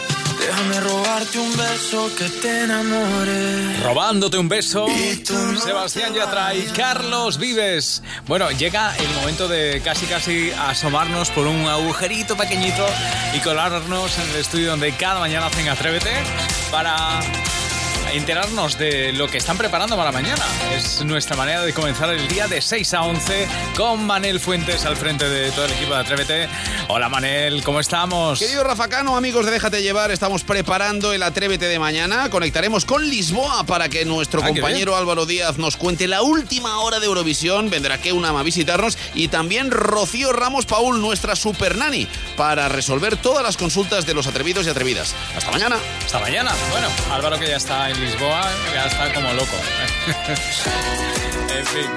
Déjame 0.45 0.79
robarte 0.79 1.39
un 1.39 1.57
beso 1.57 2.11
que 2.15 2.29
te 2.29 2.65
enamore. 2.65 3.79
Robándote 3.81 4.37
un 4.37 4.47
beso, 4.47 4.85
Sebastián 5.63 6.13
Yatra 6.13 6.53
y 6.53 6.61
Carlos 6.67 7.39
Vives. 7.39 8.03
Bueno, 8.27 8.51
llega 8.51 8.95
el 8.95 9.09
momento 9.15 9.47
de 9.47 9.81
casi 9.83 10.05
casi 10.05 10.51
asomarnos 10.51 11.31
por 11.31 11.47
un 11.47 11.65
agujerito 11.65 12.37
pequeñito 12.37 12.85
y 13.35 13.39
colarnos 13.39 14.19
en 14.19 14.29
el 14.29 14.35
estudio 14.35 14.69
donde 14.69 14.91
cada 14.91 15.19
mañana 15.19 15.47
hacen 15.47 15.67
Atrévete 15.67 16.13
para 16.69 17.21
enterarnos 18.17 18.77
de 18.77 19.11
lo 19.13 19.27
que 19.27 19.37
están 19.37 19.57
preparando 19.57 19.95
para 19.97 20.11
mañana. 20.11 20.43
Es 20.75 21.03
nuestra 21.03 21.35
manera 21.35 21.63
de 21.63 21.73
comenzar 21.73 22.09
el 22.13 22.27
día 22.27 22.47
de 22.47 22.61
6 22.61 22.93
a 22.93 23.01
11 23.03 23.47
con 23.75 24.05
Manel 24.05 24.39
Fuentes 24.39 24.85
al 24.85 24.95
frente 24.95 25.27
de 25.27 25.51
todo 25.51 25.65
el 25.65 25.71
equipo 25.73 25.93
de 25.93 25.99
Atrévete. 25.99 26.47
Hola 26.87 27.09
Manel, 27.09 27.63
¿cómo 27.63 27.79
estamos? 27.79 28.39
Querido 28.39 28.63
Rafa 28.63 28.87
Cano, 28.87 29.17
amigos 29.17 29.45
de 29.45 29.51
Déjate 29.51 29.81
Llevar, 29.81 30.11
estamos 30.11 30.43
preparando 30.43 31.13
el 31.13 31.23
Atrévete 31.23 31.67
de 31.67 31.79
mañana. 31.79 32.29
Conectaremos 32.29 32.85
con 32.85 33.07
Lisboa 33.09 33.63
para 33.65 33.89
que 33.89 34.05
nuestro 34.05 34.41
Ah, 34.43 34.47
compañero 34.47 34.95
Álvaro 34.95 35.25
Díaz 35.25 35.57
nos 35.57 35.75
cuente 35.75 36.07
la 36.07 36.21
última 36.21 36.79
hora 36.79 36.99
de 36.99 37.07
Eurovisión. 37.07 37.69
Vendrá 37.69 37.97
Keunam 37.97 38.35
a 38.37 38.43
visitarnos 38.43 38.97
y 39.13 39.27
también 39.27 39.71
Rocío 39.71 40.31
Ramos 40.31 40.65
Paul, 40.65 41.01
nuestra 41.01 41.35
super 41.35 41.75
nani, 41.77 42.07
para 42.37 42.69
resolver 42.69 43.17
todas 43.17 43.43
las 43.43 43.57
consultas 43.57 44.05
de 44.05 44.13
los 44.13 44.27
atrevidos 44.27 44.65
y 44.67 44.69
atrevidas. 44.69 45.13
Hasta 45.35 45.51
mañana. 45.51 45.77
Hasta 46.05 46.19
mañana. 46.19 46.51
Bueno, 46.71 46.87
Álvaro 47.11 47.39
que 47.39 47.47
ya 47.47 47.57
está 47.57 47.89
en 47.89 48.04
Lisboa, 48.05 48.41
ya 48.73 48.85
está 48.85 49.13
como 49.13 49.33
loco. 49.33 49.55
en 51.57 51.65
fin. 51.65 51.89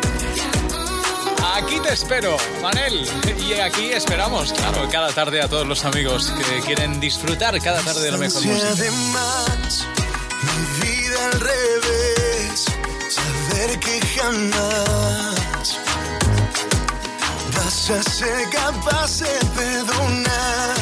Aquí 1.54 1.78
te 1.80 1.92
espero, 1.92 2.36
Manel. 2.62 3.06
Y 3.46 3.52
aquí 3.61 3.90
esperamos, 3.92 4.52
claro, 4.54 4.88
cada 4.90 5.12
tarde 5.12 5.42
a 5.42 5.48
todos 5.48 5.66
los 5.66 5.84
amigos 5.84 6.32
que 6.32 6.61
quieren 6.61 6.98
disfrutar 7.00 7.61
cada 7.61 7.80
tarde 7.82 8.02
de 8.02 8.11
la 8.12 8.16
mejor 8.16 8.40
Si 8.40 8.48
música. 8.48 8.68
además 8.70 9.86
mi 10.42 10.86
vida 10.86 11.24
al 11.32 11.40
revés, 11.40 12.64
saber 13.11 13.78
que 13.80 14.00
jamás 14.18 15.78
vas 17.56 17.90
a 17.90 18.02
ser 18.02 18.48
capaz 18.50 19.18
de 19.20 19.38
perdonar 19.56 20.76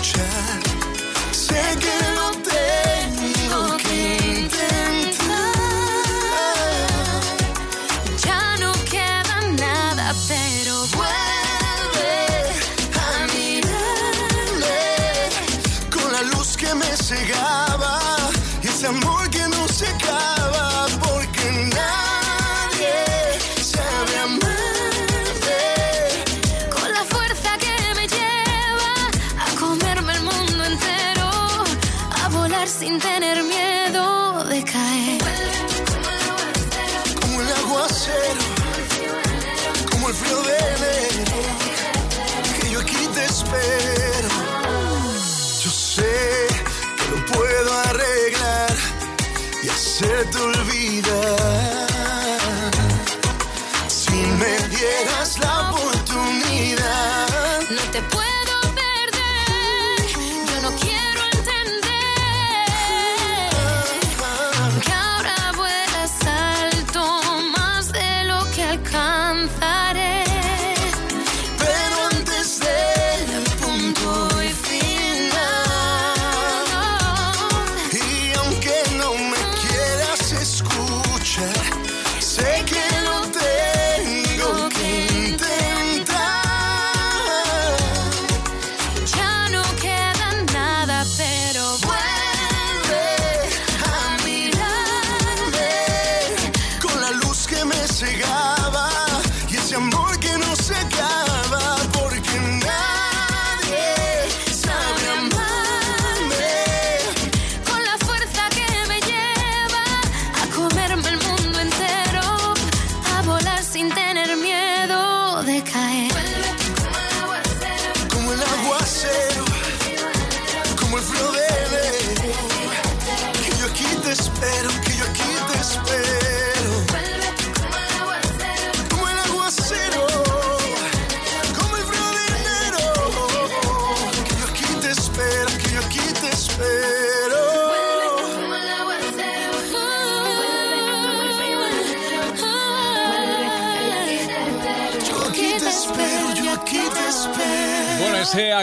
luchar. 0.00 0.60
Sé 1.30 1.60
que 1.78 2.49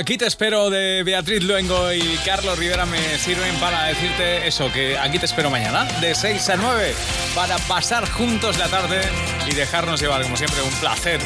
aquí 0.07 0.17
te 0.17 0.25
espero 0.25 0.69
de 0.69 1.03
Beatriz 1.03 1.43
Luengo 1.43 1.91
y 1.91 2.17
Carlos 2.23 2.57
Rivera 2.57 2.85
me 2.85 3.17
sirven 3.17 3.53
para 3.55 3.87
decirte 3.87 4.47
eso, 4.47 4.71
que 4.71 4.97
aquí 4.97 5.19
te 5.19 5.25
espero 5.25 5.49
mañana, 5.49 5.83
de 5.99 6.15
6 6.15 6.47
a 6.47 6.55
9, 6.55 6.95
para 7.35 7.57
pasar 7.57 8.09
juntos 8.09 8.57
la 8.57 8.69
tarde 8.69 9.01
y 9.51 9.53
dejarnos 9.53 9.99
llevar, 9.99 10.21
como 10.21 10.37
siempre, 10.37 10.61
un 10.61 10.71
placer 10.79 11.19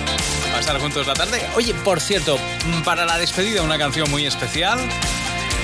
pasar 0.51 0.81
juntos 0.81 1.05
la 1.05 1.13
tarde. 1.13 1.45
Oye, 1.55 1.75
por 1.75 2.01
cierto, 2.01 2.39
para 2.83 3.05
la 3.05 3.19
despedida 3.19 3.61
una 3.61 3.77
canción 3.77 4.09
muy 4.09 4.25
especial 4.25 4.79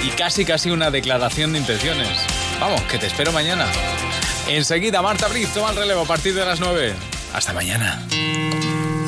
y 0.05 0.11
casi 0.11 0.45
casi 0.45 0.70
una 0.70 0.91
declaración 0.91 1.53
de 1.53 1.57
intenciones. 1.57 2.20
Vamos, 2.59 2.84
que 2.84 2.99
te 2.99 3.07
espero 3.07 3.32
mañana. 3.32 3.65
Enseguida, 4.47 5.01
Marta 5.01 5.28
Briz 5.28 5.51
toma 5.55 5.72
el 5.72 5.78
relevo 5.78 6.01
a 6.01 6.05
partir 6.05 6.36
de 6.36 6.45
las 6.45 6.59
9. 6.59 6.93
Hasta 7.34 7.51
mañana. 7.51 8.07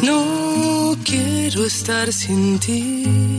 No 0.01 0.97
quiero 1.05 1.63
estar 1.63 2.11
sin 2.11 2.57
ti. 2.57 3.38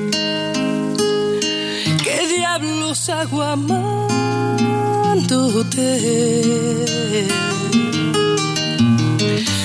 diablos 2.41 2.99
hago 3.09 3.39
amándote. 3.43 4.17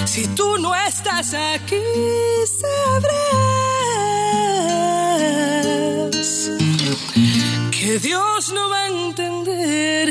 Si 0.05 0.22
tú 0.37 0.59
no 0.59 0.74
estás 0.74 1.33
aquí, 1.55 1.83
sabrás 2.61 3.16
que 7.70 7.99
Dios 7.99 8.53
no 8.57 8.62
va 8.72 8.81
a 8.85 8.89
entender 8.89 10.07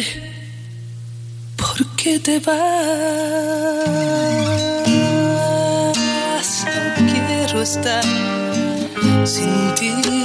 por 1.62 1.78
qué 2.00 2.14
te 2.20 2.40
vas. 2.40 2.56
No 6.76 6.84
quiero 7.12 7.62
estar 7.62 8.06
sin 9.24 9.54
ti. 9.76 10.25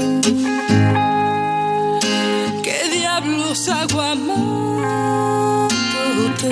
Si 6.41 6.49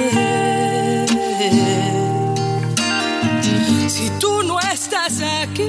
tú 4.19 4.43
no 4.43 4.59
estás 4.59 5.19
aquí, 5.41 5.67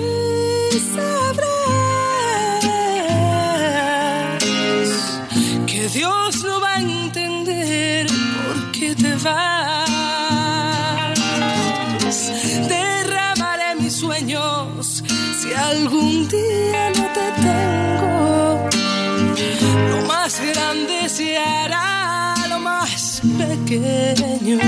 sabrás 0.95 1.41
que 5.66 5.89
Dios 5.89 6.45
no 6.45 6.61
va 6.61 6.75
a 6.75 6.81
entender 6.81 8.09
por 8.09 8.73
qué 8.73 8.95
te 8.95 9.14
vas. 9.25 9.49
Derramaré 12.68 13.77
mis 13.77 13.95
sueños 13.95 15.03
si 15.41 15.55
algún 15.55 16.29
día 16.29 16.91
no 16.95 17.07
te 17.16 17.33
tengo. 17.41 18.68
Lo 19.89 20.03
más 20.07 20.39
grande 20.43 21.09
se 21.09 21.39
hará 21.39 21.89
pequeño. 23.21 24.59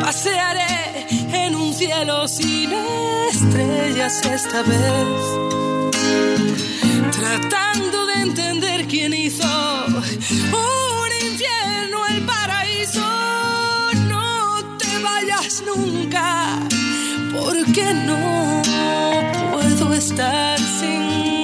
Pasearé 0.00 1.06
en 1.32 1.54
un 1.56 1.72
cielo 1.74 2.28
sin 2.28 2.70
estrellas 3.30 4.24
esta 4.24 4.62
vez, 4.62 5.18
tratando 7.18 8.06
de 8.06 8.14
entender 8.22 8.86
quién 8.86 9.12
hizo 9.14 9.48
un 9.86 11.10
infierno, 11.30 12.06
el 12.06 12.22
paraíso. 12.22 13.06
No 14.08 14.62
te 14.78 14.98
vayas 14.98 15.62
nunca, 15.66 16.60
porque 17.32 17.94
no 17.94 18.62
puedo 19.52 19.94
estar 19.94 20.58
sin 20.58 21.43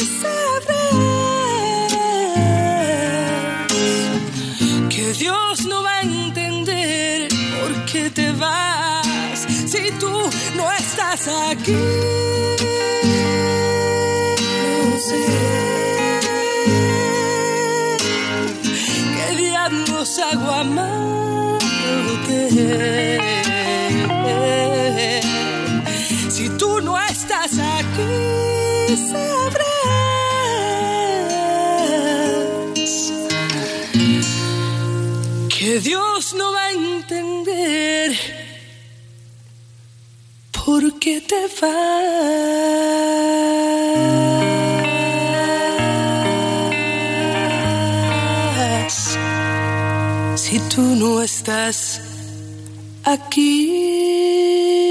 estás 11.21 11.51
aquí, 11.51 11.71
no 14.83 14.97
sé. 15.07 15.23
¿Qué 19.15 19.27
diablos 19.37 20.19
amándote? 20.19 21.59
Si 26.29 26.49
tú 26.57 26.81
no 26.81 26.99
estás 26.99 27.51
aquí, 27.59 28.95
sabrás 29.11 29.91
que 35.49 35.79
Dios 35.79 36.33
no 36.33 36.51
va 36.53 36.65
a 36.65 36.73
qué 41.01 41.19
te 41.19 41.41
vas. 41.59 42.21
Si 50.35 50.59
tú 50.73 50.81
no 50.81 51.21
estás 51.23 52.01
aquí. 53.03 54.90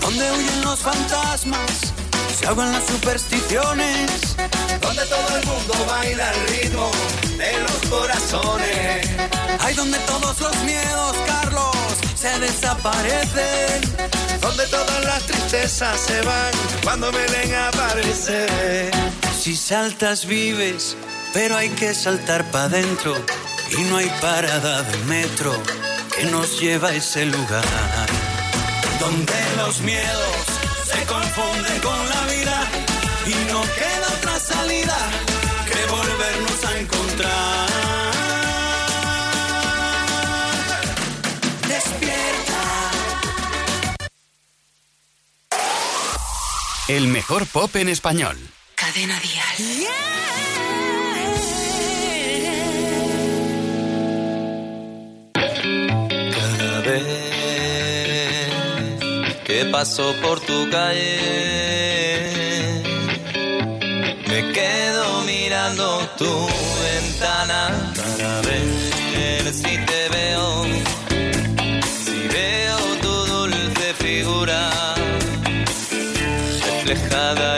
Donde 0.00 0.32
huyen 0.32 0.62
los 0.62 0.80
fantasmas, 0.80 1.92
se 2.36 2.46
ahogan 2.46 2.72
las 2.72 2.84
supersticiones. 2.84 4.36
Donde 4.80 5.06
todo 5.06 5.36
el 5.36 5.46
mundo 5.46 5.74
baila 5.86 6.30
al 6.30 6.48
ritmo 6.48 6.90
de 7.36 7.60
los 7.60 7.90
corazones. 7.90 9.08
Hay 9.60 9.74
donde 9.76 9.98
todos 10.00 10.40
los 10.40 10.56
miedos, 10.64 11.16
Carlos, 11.24 11.76
se 12.16 12.40
desaparecen. 12.40 13.82
Donde 14.40 14.66
todas 14.66 15.04
las 15.04 15.22
tristezas 15.24 16.00
se 16.00 16.20
van 16.22 16.50
cuando 16.82 17.12
Belén 17.12 17.54
aparece. 17.54 18.90
Si 19.40 19.54
saltas 19.54 20.26
vives, 20.26 20.96
pero 21.32 21.56
hay 21.56 21.68
que 21.68 21.94
saltar 21.94 22.50
para 22.50 22.64
adentro. 22.64 23.14
Y 23.70 23.82
no 23.82 23.96
hay 23.96 24.08
parada 24.20 24.82
de 24.82 24.98
metro 25.04 25.52
que 26.16 26.24
nos 26.26 26.60
lleva 26.60 26.88
a 26.88 26.94
ese 26.94 27.26
lugar. 27.26 27.64
Donde 28.98 29.34
los 29.56 29.80
miedos 29.80 30.44
se 30.84 31.04
confunden 31.04 31.80
con 31.80 32.08
la 32.08 32.26
vida 32.26 32.70
y 33.26 33.34
no 33.52 33.62
queda 33.62 34.06
otra 34.18 34.38
salida 34.40 34.96
que 35.66 35.90
volvernos 35.90 36.64
a 36.64 36.78
encontrar. 36.78 37.68
Despierta. 41.68 42.62
El 46.88 47.08
mejor 47.08 47.46
pop 47.46 47.76
en 47.76 47.88
español. 47.90 48.36
Cadena 48.74 49.20
Dial. 49.20 49.88
Cada 49.88 50.17
que 59.48 59.64
pasó 59.64 60.14
por 60.20 60.38
tu 60.40 60.68
calle. 60.68 61.16
Me 64.28 64.40
quedo 64.52 65.22
mirando 65.24 65.84
tu 66.18 66.32
ventana 66.86 67.60
para 67.96 68.42
ver 68.42 69.44
si 69.60 69.74
te 69.88 70.00
veo, 70.16 70.64
si 72.04 72.18
veo 72.36 72.78
tu 73.00 73.14
dulce 73.32 73.94
figura 73.94 74.60
reflejada 76.66 77.57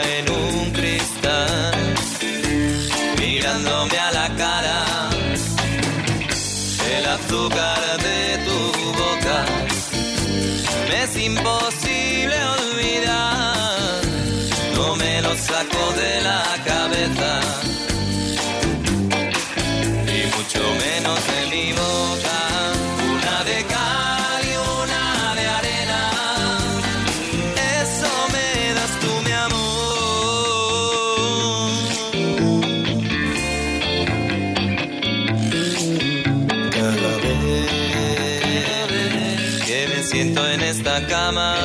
siento 40.11 40.45
en 40.45 40.61
esta 40.61 41.07
cama. 41.07 41.55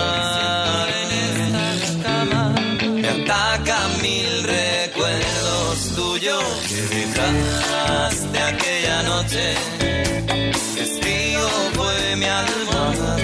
Me 3.02 3.08
atacan 3.08 3.90
mil 4.02 4.42
recuerdos 4.44 5.76
tuyos 5.96 6.44
que 6.68 6.80
dejaste 6.96 8.38
aquella 8.38 9.02
noche. 9.02 9.44
Testigo 10.76 11.48
fue 11.74 12.16
mi 12.16 12.26
almohada. 12.26 13.16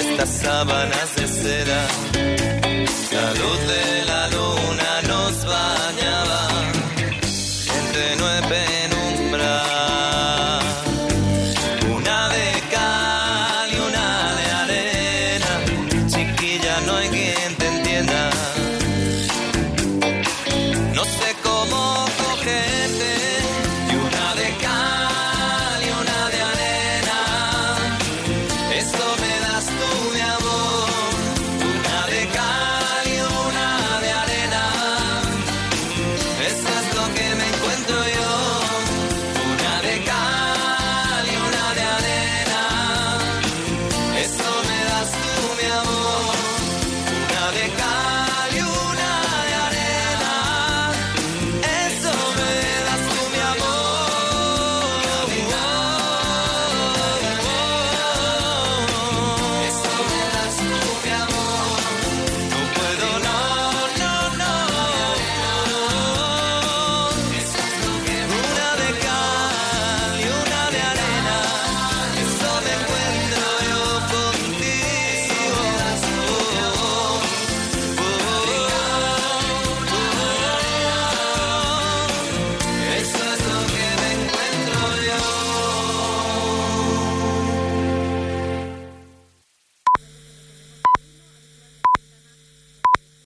Estas 0.00 0.30
sábanas 0.42 1.08
de 1.16 1.28
seda, 1.28 1.80
la 3.16 3.28
luz 3.40 3.60
del 3.72 4.07